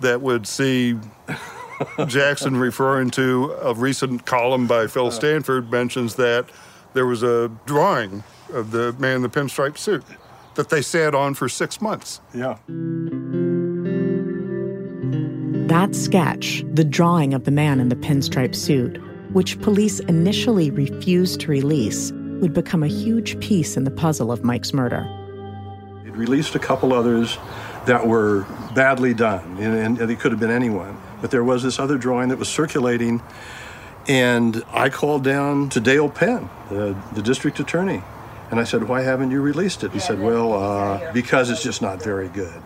that 0.00 0.22
would 0.22 0.46
see 0.46 0.98
Jackson 2.06 2.56
referring 2.56 3.10
to 3.10 3.54
a 3.60 3.74
recent 3.74 4.24
column 4.24 4.66
by 4.66 4.86
Phil 4.86 5.08
uh. 5.08 5.10
Stanford 5.10 5.70
mentions 5.70 6.14
that 6.14 6.46
there 6.94 7.06
was 7.06 7.22
a 7.22 7.50
drawing 7.66 8.24
of 8.52 8.70
the 8.70 8.94
man 8.94 9.16
in 9.16 9.22
the 9.22 9.28
pinstripe 9.28 9.76
suit 9.76 10.04
that 10.54 10.68
they 10.68 10.82
sat 10.82 11.14
on 11.14 11.34
for 11.34 11.48
six 11.48 11.80
months. 11.80 12.20
Yeah. 12.34 12.58
That 15.68 15.94
sketch, 15.94 16.64
the 16.72 16.84
drawing 16.84 17.34
of 17.34 17.44
the 17.44 17.50
man 17.50 17.80
in 17.80 17.88
the 17.88 17.96
pinstripe 17.96 18.54
suit, 18.54 19.00
which 19.32 19.60
police 19.60 20.00
initially 20.00 20.70
refused 20.70 21.40
to 21.40 21.50
release, 21.50 22.12
would 22.40 22.52
become 22.52 22.82
a 22.82 22.88
huge 22.88 23.40
piece 23.40 23.76
in 23.76 23.84
the 23.84 23.90
puzzle 23.90 24.30
of 24.30 24.44
Mike's 24.44 24.72
murder. 24.72 25.06
It 26.04 26.12
released 26.12 26.54
a 26.54 26.58
couple 26.58 26.92
others 26.92 27.38
that 27.86 28.06
were 28.06 28.46
badly 28.74 29.14
done, 29.14 29.56
and, 29.58 29.98
and 29.98 30.10
it 30.10 30.20
could 30.20 30.32
have 30.32 30.40
been 30.40 30.50
anyone. 30.50 30.96
But 31.20 31.30
there 31.30 31.44
was 31.44 31.62
this 31.62 31.78
other 31.78 31.96
drawing 31.96 32.28
that 32.28 32.38
was 32.38 32.48
circulating, 32.48 33.22
and 34.06 34.62
I 34.68 34.90
called 34.90 35.24
down 35.24 35.70
to 35.70 35.80
Dale 35.80 36.10
Penn, 36.10 36.50
the, 36.68 36.96
the 37.14 37.22
district 37.22 37.60
attorney, 37.60 38.02
and 38.50 38.60
I 38.60 38.64
said, 38.64 38.88
"Why 38.88 39.02
haven't 39.02 39.30
you 39.30 39.40
released 39.40 39.84
it?" 39.84 39.92
He 39.92 39.98
said, 39.98 40.20
"Well, 40.20 40.52
uh, 40.52 41.12
because 41.12 41.50
it's 41.50 41.62
just 41.62 41.82
not 41.82 42.02
very 42.02 42.28
good." 42.28 42.62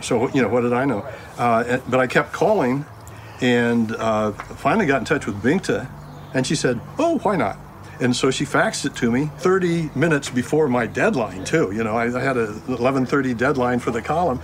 So 0.00 0.28
you 0.30 0.42
know, 0.42 0.48
what 0.48 0.62
did 0.62 0.72
I 0.72 0.84
know? 0.84 1.06
Uh, 1.38 1.64
and- 1.66 1.82
but 1.88 2.00
I 2.00 2.06
kept 2.06 2.32
calling, 2.32 2.84
and 3.40 3.94
uh, 3.96 4.32
finally 4.32 4.86
got 4.86 4.98
in 5.00 5.04
touch 5.04 5.26
with 5.26 5.42
Binkta, 5.42 5.88
and 6.34 6.46
she 6.46 6.54
said, 6.54 6.80
"Oh, 6.98 7.18
why 7.18 7.36
not?" 7.36 7.56
And 8.00 8.16
so 8.16 8.30
she 8.32 8.44
faxed 8.44 8.84
it 8.84 8.96
to 8.96 9.12
me 9.12 9.30
30 9.38 9.90
minutes 9.94 10.28
before 10.28 10.66
my 10.66 10.86
deadline, 10.86 11.44
too. 11.44 11.70
You 11.72 11.84
know, 11.84 11.96
I, 11.96 12.06
I 12.18 12.20
had 12.20 12.36
a 12.36 12.48
11:30 12.66 13.36
deadline 13.36 13.78
for 13.78 13.92
the 13.92 14.02
column, 14.02 14.40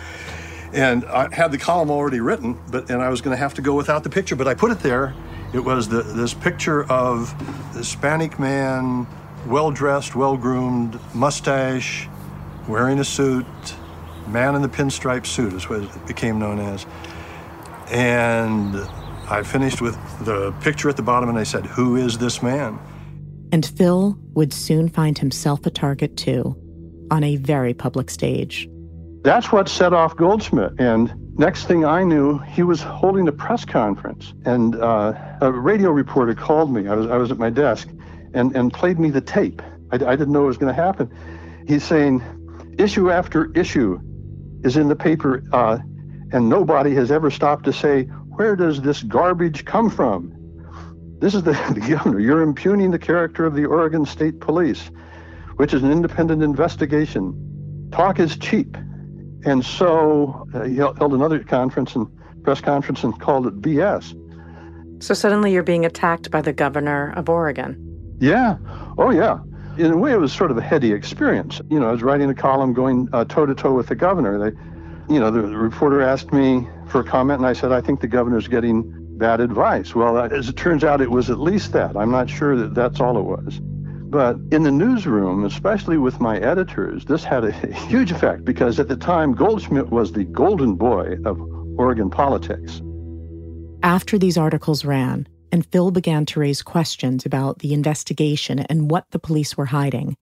and 0.72 1.04
I 1.06 1.34
had 1.34 1.50
the 1.50 1.58
column 1.58 1.90
already 1.90 2.20
written, 2.20 2.56
but 2.70 2.88
and 2.90 3.02
I 3.02 3.08
was 3.08 3.20
going 3.20 3.34
to 3.36 3.40
have 3.42 3.54
to 3.54 3.62
go 3.62 3.74
without 3.74 4.04
the 4.04 4.10
picture, 4.10 4.36
but 4.36 4.46
I 4.46 4.54
put 4.54 4.70
it 4.70 4.80
there. 4.80 5.14
It 5.52 5.60
was 5.64 5.88
the, 5.88 6.02
this 6.02 6.34
picture 6.34 6.84
of 6.92 7.34
the 7.72 7.78
Hispanic 7.78 8.38
man, 8.38 9.06
well 9.46 9.70
dressed, 9.70 10.14
well 10.14 10.36
groomed, 10.36 10.98
mustache, 11.14 12.08
wearing 12.66 12.98
a 12.98 13.04
suit, 13.04 13.46
man 14.28 14.54
in 14.54 14.62
the 14.62 14.68
pinstripe 14.68 15.26
suit 15.26 15.52
is 15.52 15.68
what 15.68 15.82
it 15.82 16.06
became 16.06 16.38
known 16.38 16.58
as. 16.58 16.86
And 17.90 18.76
I 19.30 19.42
finished 19.42 19.80
with 19.80 19.96
the 20.24 20.52
picture 20.60 20.88
at 20.88 20.96
the 20.96 21.02
bottom, 21.02 21.28
and 21.28 21.38
I 21.38 21.44
said, 21.44 21.66
"Who 21.66 21.96
is 21.96 22.18
this 22.18 22.42
man?" 22.42 22.78
And 23.52 23.64
Phil 23.64 24.18
would 24.34 24.52
soon 24.52 24.88
find 24.88 25.18
himself 25.18 25.64
a 25.64 25.70
target 25.70 26.16
too, 26.16 26.56
on 27.10 27.24
a 27.24 27.36
very 27.36 27.72
public 27.72 28.10
stage. 28.10 28.68
That's 29.22 29.50
what 29.50 29.68
set 29.68 29.92
off 29.92 30.16
Goldschmidt. 30.16 30.78
And 30.78 31.12
next 31.38 31.64
thing 31.64 31.84
I 31.84 32.04
knew, 32.04 32.38
he 32.38 32.62
was 32.62 32.82
holding 32.82 33.26
a 33.26 33.32
press 33.32 33.64
conference. 33.64 34.34
And 34.44 34.76
uh, 34.76 35.14
a 35.40 35.50
radio 35.50 35.90
reporter 35.90 36.34
called 36.34 36.72
me. 36.72 36.86
I 36.86 36.94
was, 36.94 37.06
I 37.08 37.16
was 37.16 37.30
at 37.30 37.38
my 37.38 37.50
desk 37.50 37.88
and, 38.34 38.54
and 38.54 38.72
played 38.72 38.98
me 38.98 39.10
the 39.10 39.20
tape. 39.20 39.62
I, 39.90 39.96
I 39.96 40.16
didn't 40.16 40.32
know 40.32 40.44
it 40.44 40.48
was 40.48 40.58
going 40.58 40.74
to 40.74 40.82
happen. 40.82 41.10
He's 41.66 41.84
saying, 41.84 42.22
issue 42.78 43.10
after 43.10 43.52
issue 43.52 44.00
is 44.64 44.76
in 44.76 44.88
the 44.88 44.96
paper, 44.96 45.42
uh, 45.52 45.78
and 46.32 46.48
nobody 46.48 46.94
has 46.94 47.10
ever 47.10 47.30
stopped 47.30 47.64
to 47.64 47.72
say, 47.72 48.04
where 48.04 48.56
does 48.56 48.82
this 48.82 49.02
garbage 49.02 49.64
come 49.64 49.90
from? 49.90 50.32
This 51.20 51.34
is 51.34 51.42
the, 51.42 51.52
the 51.74 51.80
governor. 51.80 52.20
You're 52.20 52.42
impugning 52.42 52.90
the 52.90 52.98
character 52.98 53.44
of 53.44 53.54
the 53.54 53.64
Oregon 53.64 54.04
State 54.04 54.40
Police, 54.40 54.90
which 55.56 55.74
is 55.74 55.82
an 55.82 55.90
independent 55.90 56.42
investigation. 56.42 57.88
Talk 57.92 58.20
is 58.20 58.36
cheap. 58.36 58.76
And 59.44 59.64
so 59.64 60.46
uh, 60.54 60.64
he 60.64 60.76
held 60.76 61.12
another 61.12 61.42
conference 61.42 61.94
and 61.94 62.06
press 62.42 62.60
conference 62.60 63.04
and 63.04 63.18
called 63.20 63.46
it 63.46 63.60
BS. 63.60 64.14
So 65.02 65.14
suddenly 65.14 65.52
you're 65.52 65.62
being 65.62 65.84
attacked 65.86 66.30
by 66.30 66.42
the 66.42 66.52
governor 66.52 67.12
of 67.16 67.28
Oregon. 67.28 67.87
Yeah. 68.20 68.56
Oh, 68.96 69.10
yeah. 69.10 69.38
In 69.76 69.92
a 69.92 69.96
way, 69.96 70.12
it 70.12 70.18
was 70.18 70.32
sort 70.32 70.50
of 70.50 70.58
a 70.58 70.62
heady 70.62 70.92
experience. 70.92 71.60
You 71.70 71.78
know, 71.78 71.88
I 71.88 71.92
was 71.92 72.02
writing 72.02 72.28
a 72.30 72.34
column 72.34 72.72
going 72.72 73.08
toe 73.28 73.46
to 73.46 73.54
toe 73.54 73.74
with 73.74 73.86
the 73.86 73.94
governor. 73.94 74.50
They, 74.50 74.56
you 75.12 75.20
know, 75.20 75.30
the, 75.30 75.42
reporter 75.42 76.02
asked 76.02 76.32
me 76.32 76.68
for 76.88 77.00
a 77.00 77.04
comment, 77.04 77.38
and 77.38 77.46
I 77.46 77.52
said, 77.52 77.72
I 77.72 77.80
think 77.80 78.00
the 78.00 78.08
governor's 78.08 78.48
getting 78.48 78.92
bad 79.18 79.40
advice. 79.40 79.94
Well, 79.94 80.16
uh, 80.16 80.28
as 80.28 80.48
it 80.48 80.56
turns 80.56 80.84
out, 80.84 81.00
it 81.00 81.10
was 81.10 81.30
at 81.30 81.38
least 81.38 81.72
that. 81.72 81.96
I'm 81.96 82.10
not 82.10 82.28
sure 82.28 82.56
that 82.56 82.74
that's 82.74 83.00
all 83.00 83.18
it 83.18 83.22
was. 83.22 83.60
But 84.10 84.36
in 84.50 84.62
the 84.62 84.70
newsroom, 84.70 85.44
especially 85.44 85.98
with 85.98 86.18
my 86.18 86.38
editors, 86.38 87.04
this 87.04 87.24
had 87.24 87.44
a 87.44 87.52
huge 87.88 88.10
effect 88.10 88.44
because 88.44 88.80
at 88.80 88.88
the 88.88 88.96
time, 88.96 89.34
Goldschmidt 89.34 89.90
was 89.90 90.12
the 90.12 90.24
golden 90.24 90.74
boy 90.76 91.16
of 91.24 91.40
Oregon 91.78 92.10
politics. 92.10 92.80
After 93.82 94.18
these 94.18 94.36
articles 94.36 94.84
ran, 94.84 95.28
and 95.52 95.66
Phil 95.66 95.90
began 95.90 96.26
to 96.26 96.40
raise 96.40 96.62
questions 96.62 97.26
about 97.26 97.60
the 97.60 97.74
investigation 97.74 98.60
and 98.60 98.90
what 98.90 99.04
the 99.10 99.18
police 99.18 99.56
were 99.56 99.66
hiding, 99.66 100.16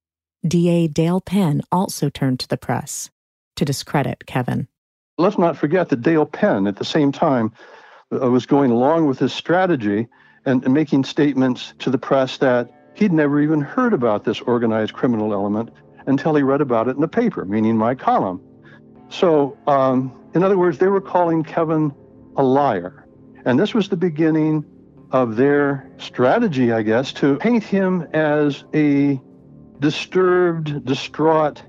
DA 0.47 0.89
Dale 0.89 1.21
Penn 1.21 1.63
also 1.73 2.09
turned 2.09 2.41
to 2.41 2.49
the 2.49 2.57
press 2.57 3.11
to 3.57 3.65
discredit 3.65 4.27
Kevin. 4.27 4.69
Let's 5.19 5.39
not 5.39 5.57
forget 5.57 5.89
that 5.89 6.03
Dale 6.03 6.27
Penn, 6.27 6.67
at 6.67 6.77
the 6.77 6.85
same 6.85 7.11
time, 7.11 7.53
uh, 8.13 8.31
was 8.31 8.47
going 8.47 8.71
along 8.71 9.07
with 9.07 9.19
his 9.19 9.33
strategy 9.33 10.07
and, 10.45 10.63
making 10.73 11.05
statements 11.05 11.75
to 11.81 11.91
the 11.91 11.99
press 11.99 12.39
that 12.39 12.71
he'd 12.95 13.13
never 13.13 13.41
even 13.41 13.61
heard 13.61 13.93
about 13.93 14.25
this 14.25 14.41
organized 14.43 14.93
criminal 14.93 15.33
element 15.33 15.71
until 16.07 16.35
he 16.35 16.43
read 16.43 16.61
about 16.61 16.87
it 16.87 16.95
in 16.95 17.01
the 17.01 17.09
paper, 17.09 17.45
meaning 17.45 17.77
my 17.77 17.95
column. 17.95 18.41
So, 19.09 19.57
um, 19.67 20.13
in 20.35 20.45
other 20.45 20.59
words, 20.59 20.79
they 20.79 20.87
were 20.87 21.01
calling 21.01 21.43
Kevin 21.43 21.93
a 22.37 22.45
liar. 22.45 23.07
And 23.45 23.59
this 23.59 23.75
was 23.75 23.89
the 23.89 23.97
beginning 23.97 24.65
of 25.13 25.37
their 25.37 25.89
strategy, 25.99 26.73
I 26.73 26.83
guess, 26.83 27.13
to 27.15 27.37
paint 27.37 27.63
him 27.63 28.07
as 28.13 28.65
a 28.75 29.21
disturbed, 29.81 30.85
distraught 30.85 31.63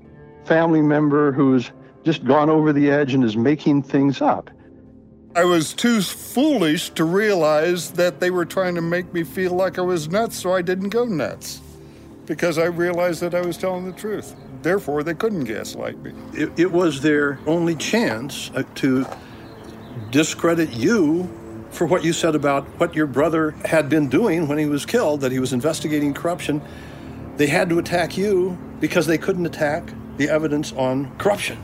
family 0.44 0.82
member 0.82 1.32
who's 1.32 1.70
just 2.04 2.24
gone 2.24 2.48
over 2.48 2.72
the 2.72 2.90
edge 2.90 3.14
and 3.14 3.22
is 3.22 3.36
making 3.36 3.82
things 3.82 4.22
up. 4.22 4.50
I 5.36 5.44
was 5.44 5.72
too 5.74 6.00
foolish 6.00 6.90
to 6.90 7.04
realize 7.04 7.92
that 7.92 8.18
they 8.18 8.30
were 8.30 8.44
trying 8.44 8.74
to 8.74 8.80
make 8.80 9.12
me 9.12 9.24
feel 9.24 9.52
like 9.52 9.78
I 9.78 9.82
was 9.82 10.08
nuts, 10.08 10.36
so 10.36 10.52
I 10.52 10.62
didn't 10.62 10.88
go 10.88 11.04
nuts. 11.04 11.60
Because 12.26 12.58
I 12.58 12.64
realized 12.64 13.20
that 13.20 13.34
I 13.34 13.42
was 13.42 13.56
telling 13.56 13.84
the 13.84 13.92
truth. 13.92 14.34
Therefore, 14.62 15.02
they 15.02 15.14
couldn't 15.14 15.44
gaslight 15.44 15.98
me. 15.98 16.12
It, 16.32 16.58
it 16.58 16.72
was 16.72 17.00
their 17.00 17.38
only 17.46 17.76
chance 17.76 18.50
uh, 18.54 18.64
to 18.76 19.06
discredit 20.10 20.70
you 20.70 21.30
for 21.70 21.86
what 21.86 22.04
you 22.04 22.12
said 22.12 22.34
about 22.34 22.64
what 22.80 22.94
your 22.94 23.06
brother 23.06 23.52
had 23.64 23.88
been 23.88 24.08
doing 24.08 24.48
when 24.48 24.58
he 24.58 24.66
was 24.66 24.86
killed, 24.86 25.20
that 25.20 25.32
he 25.32 25.38
was 25.38 25.52
investigating 25.52 26.14
corruption. 26.14 26.62
They 27.36 27.46
had 27.46 27.68
to 27.70 27.78
attack 27.78 28.16
you 28.16 28.58
because 28.80 29.06
they 29.06 29.18
couldn't 29.18 29.46
attack 29.46 29.92
the 30.16 30.28
evidence 30.28 30.72
on 30.72 31.16
corruption. 31.18 31.58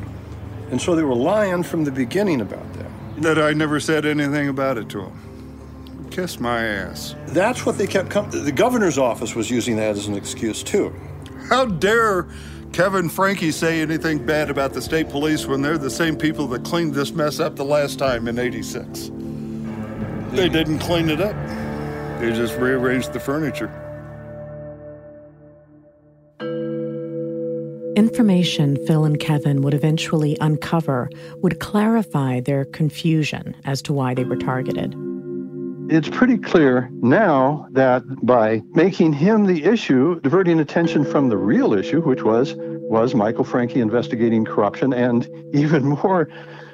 And 0.71 0.81
so 0.81 0.95
they 0.95 1.03
were 1.03 1.15
lying 1.15 1.63
from 1.63 1.85
the 1.85 1.91
beginning 1.91 2.41
about 2.41 2.73
that. 2.75 3.23
That 3.23 3.39
I 3.39 3.53
never 3.53 3.81
said 3.81 4.07
anything 4.07 4.49
about 4.49 4.79
it 4.79 4.89
to 4.91 5.03
him. 5.03 6.09
Kiss 6.11 6.39
my 6.39 6.65
ass. 6.65 7.15
That's 7.29 7.67
what 7.67 7.77
they 7.77 7.87
kept 7.87 8.11
coming. 8.11 8.45
The 8.45 8.53
governor's 8.53 8.99
office 8.99 9.35
was 9.35 9.51
using 9.51 9.77
that 9.77 9.97
as 9.97 10.07
an 10.07 10.15
excuse, 10.15 10.63
too. 10.63 10.95
How 11.49 11.67
dare 11.67 12.29
Kevin 12.73 13.09
Francke 13.09 13.53
say 13.53 13.81
anything 13.81 14.25
bad 14.25 14.51
about 14.51 14.73
the 14.73 14.83
state 14.83 15.09
police 15.09 15.47
when 15.47 15.63
they're 15.63 15.79
the 15.79 15.91
same 15.91 16.17
people 16.17 16.47
that 16.49 16.65
cleaned 16.65 16.95
this 16.95 17.13
mess 17.13 17.41
up 17.41 17.57
the 17.57 17.65
last 17.65 17.99
time 17.99 18.29
in 18.29 18.39
86? 18.39 19.11
They 20.35 20.49
didn't 20.49 20.81
clean 20.81 21.11
it 21.11 21.21
up, 21.21 21.37
they 22.19 22.33
just 22.33 22.59
rearranged 22.59 23.13
the 23.13 23.21
furniture. 23.21 23.71
Information 27.97 28.77
Phil 28.85 29.05
and 29.05 29.21
Kevin 29.21 29.63
would 29.63 29.75
eventually 29.75 30.37
uncover 30.41 31.09
would 31.37 31.61
clarify 31.61 32.41
their 32.41 32.65
confusion 32.65 33.55
as 33.65 33.81
to 33.83 33.93
why 33.93 34.13
they 34.13 34.25
were 34.25 34.37
targeted. 34.37 34.97
It's 35.89 36.09
pretty 36.09 36.39
clear 36.39 36.91
now 36.95 37.69
that 37.71 38.03
by 38.27 38.61
making 38.73 39.13
him 39.13 39.47
the 39.47 39.65
issue, 39.65 40.19
diverting 40.21 40.59
attention 40.59 41.05
from 41.05 41.29
the 41.29 41.37
real 41.37 41.75
issue, 41.75 42.01
which 42.01 42.25
was 42.25 42.55
was 42.57 43.15
Michael 43.15 43.45
Francke 43.45 43.77
investigating 43.77 44.45
corruption, 44.45 44.93
and 44.93 45.29
even 45.55 45.85
more 45.85 46.29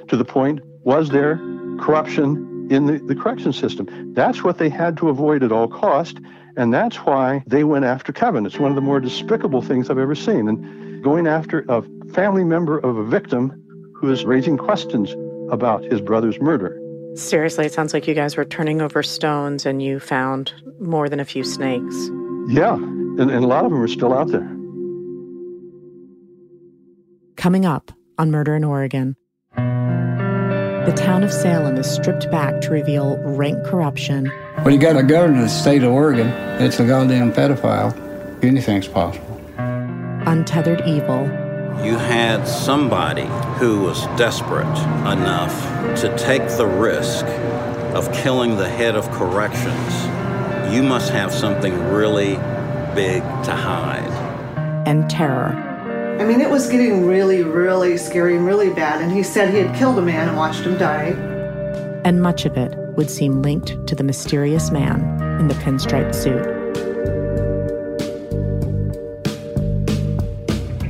to 0.09 0.17
the 0.17 0.25
point, 0.25 0.61
was 0.83 1.11
there 1.11 1.37
corruption 1.79 2.50
in 2.71 2.87
the, 2.87 2.99
the 2.99 3.15
correction 3.15 3.53
system? 3.53 4.15
That's 4.15 4.43
what 4.43 4.59
they 4.59 4.71
had 4.71 4.97
to 4.99 5.09
avoid 5.09 5.43
at 5.43 5.53
all 5.53 5.69
cost, 5.69 6.19
and 6.57 6.73
that's 6.73 6.97
why 6.97 7.45
they 7.47 7.65
went 7.65 7.85
after 7.85 8.13
Kevin. 8.13 8.47
It's 8.47 8.59
one 8.59 8.71
of 8.71 8.77
the 8.77 8.81
more 8.81 9.01
despicable 9.01 9.61
things 9.61 9.91
I've 9.91 9.99
ever 9.99 10.15
seen. 10.15 10.49
And 10.49 11.03
going 11.03 11.27
after 11.27 11.65
a 11.69 11.83
family 12.13 12.45
member 12.45 12.79
of 12.79 12.97
a 12.97 13.05
victim 13.05 13.53
who 13.95 14.11
is 14.11 14.25
raising 14.25 14.57
questions 14.57 15.15
about 15.51 15.85
his 15.85 16.01
brother's 16.01 16.41
murder. 16.41 16.81
Seriously, 17.17 17.67
it 17.67 17.73
sounds 17.73 17.93
like 17.93 18.07
you 18.07 18.15
guys 18.15 18.37
were 18.37 18.45
turning 18.45 18.81
over 18.81 19.03
stones 19.03 19.67
and 19.67 19.83
you 19.83 19.99
found 19.99 20.53
more 20.79 21.09
than 21.09 21.21
a 21.21 21.25
few 21.25 21.43
snakes. 21.43 22.09
Yeah, 22.49 22.75
and, 22.75 23.31
and 23.31 23.45
a 23.45 23.47
lot 23.47 23.65
of 23.65 23.71
them 23.71 23.83
are 23.83 23.89
still 23.89 24.15
out 24.15 24.29
there. 24.29 24.49
Coming 27.37 27.67
up 27.67 27.91
on 28.19 28.31
Murder 28.31 28.55
in 28.55 28.65
Oregon. 28.65 29.17
The 30.91 30.97
town 30.97 31.23
of 31.23 31.33
Salem 31.33 31.77
is 31.77 31.89
stripped 31.89 32.29
back 32.33 32.61
to 32.63 32.71
reveal 32.71 33.17
rank 33.19 33.65
corruption. 33.65 34.27
When 34.63 34.75
you 34.75 34.81
got 34.81 34.97
a 34.97 35.05
governor 35.05 35.37
of 35.37 35.45
the 35.45 35.49
state 35.49 35.85
of 35.85 35.93
Oregon 35.93 36.31
that's 36.59 36.81
a 36.81 36.85
goddamn 36.85 37.33
pedophile, 37.33 37.95
anything's 38.43 38.89
possible 38.89 39.41
untethered 40.27 40.81
evil. 40.89 41.27
You 41.85 41.97
had 41.97 42.45
somebody 42.45 43.27
who 43.61 43.83
was 43.83 44.05
desperate 44.19 44.67
enough 45.13 45.55
to 46.01 46.13
take 46.19 46.49
the 46.57 46.67
risk 46.67 47.25
of 47.95 48.13
killing 48.13 48.57
the 48.57 48.69
head 48.69 48.97
of 48.97 49.09
corrections. 49.13 50.75
You 50.75 50.83
must 50.83 51.13
have 51.13 51.33
something 51.33 51.73
really 51.93 52.35
big 52.97 53.23
to 53.45 53.53
hide. 53.53 54.11
And 54.89 55.09
terror. 55.09 55.70
I 56.21 56.25
mean, 56.25 56.43
it 56.43 56.51
was 56.51 56.69
getting 56.69 57.07
really, 57.07 57.43
really 57.43 57.97
scary 57.97 58.37
and 58.37 58.45
really 58.45 58.69
bad. 58.69 59.01
And 59.01 59.11
he 59.11 59.23
said 59.23 59.55
he 59.55 59.59
had 59.59 59.75
killed 59.75 59.99
a 59.99 60.03
man 60.03 60.29
and 60.29 60.37
watched 60.37 60.61
him 60.61 60.77
die. 60.77 61.15
And 62.05 62.21
much 62.21 62.45
of 62.45 62.59
it 62.59 62.77
would 62.95 63.11
seem 63.11 63.41
linked 63.41 63.87
to 63.87 63.95
the 63.95 64.05
mysterious 64.05 64.71
man 64.71 65.01
in 65.41 65.49
the 65.49 65.55
pinstripe 65.55 66.15
suit. 66.15 66.45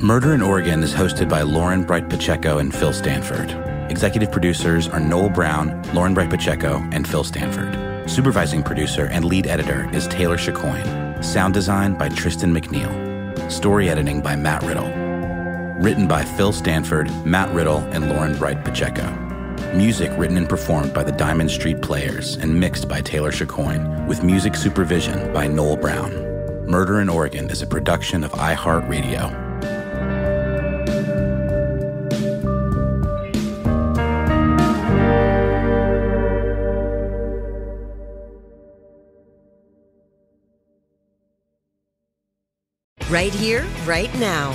Murder 0.03 0.35
in 0.35 0.43
Oregon 0.43 0.83
is 0.83 0.93
hosted 0.93 1.29
by 1.29 1.43
Lauren 1.43 1.85
Bright 1.85 2.09
Pacheco 2.09 2.59
and 2.59 2.75
Phil 2.75 2.93
Stanford. 2.93 3.53
Executive 3.89 4.33
producers 4.33 4.89
are 4.89 4.99
Noel 4.99 5.29
Brown, 5.29 5.81
Lauren 5.95 6.13
Bright 6.13 6.31
Pacheco, 6.31 6.83
and 6.91 7.07
Phil 7.07 7.23
Stanford. 7.23 8.11
Supervising 8.11 8.65
producer 8.65 9.07
and 9.07 9.25
lead 9.25 9.47
editor 9.47 9.89
is 9.95 10.09
Taylor 10.09 10.37
Chicoine. 10.37 11.23
Sound 11.23 11.55
design 11.55 11.95
by 11.95 12.09
Tristan 12.09 12.53
McNeil. 12.53 13.49
Story 13.49 13.89
editing 13.89 14.21
by 14.21 14.35
Matt 14.35 14.65
Riddle. 14.65 15.10
Written 15.81 16.07
by 16.07 16.23
Phil 16.23 16.53
Stanford, 16.53 17.11
Matt 17.25 17.51
Riddle, 17.55 17.79
and 17.79 18.11
Lauren 18.11 18.37
Bright 18.37 18.67
Pacheco. 18.67 19.09
Music 19.75 20.13
written 20.19 20.37
and 20.37 20.47
performed 20.47 20.93
by 20.93 21.03
the 21.03 21.11
Diamond 21.11 21.51
Street 21.51 21.81
Players 21.81 22.37
and 22.37 22.61
mixed 22.61 22.87
by 22.87 23.01
Taylor 23.01 23.33
Chicoine, 23.33 24.07
with 24.07 24.23
music 24.23 24.57
supervision 24.57 25.33
by 25.33 25.47
Noel 25.47 25.79
Brown. 25.79 26.13
Murder 26.67 27.01
in 27.01 27.09
Oregon 27.09 27.49
is 27.49 27.63
a 27.63 27.67
production 27.67 28.25
of 28.25 28.33
iHeartRadio. 28.33 29.49
Right 43.09 43.33
here, 43.33 43.65
right 43.87 44.15
now. 44.17 44.55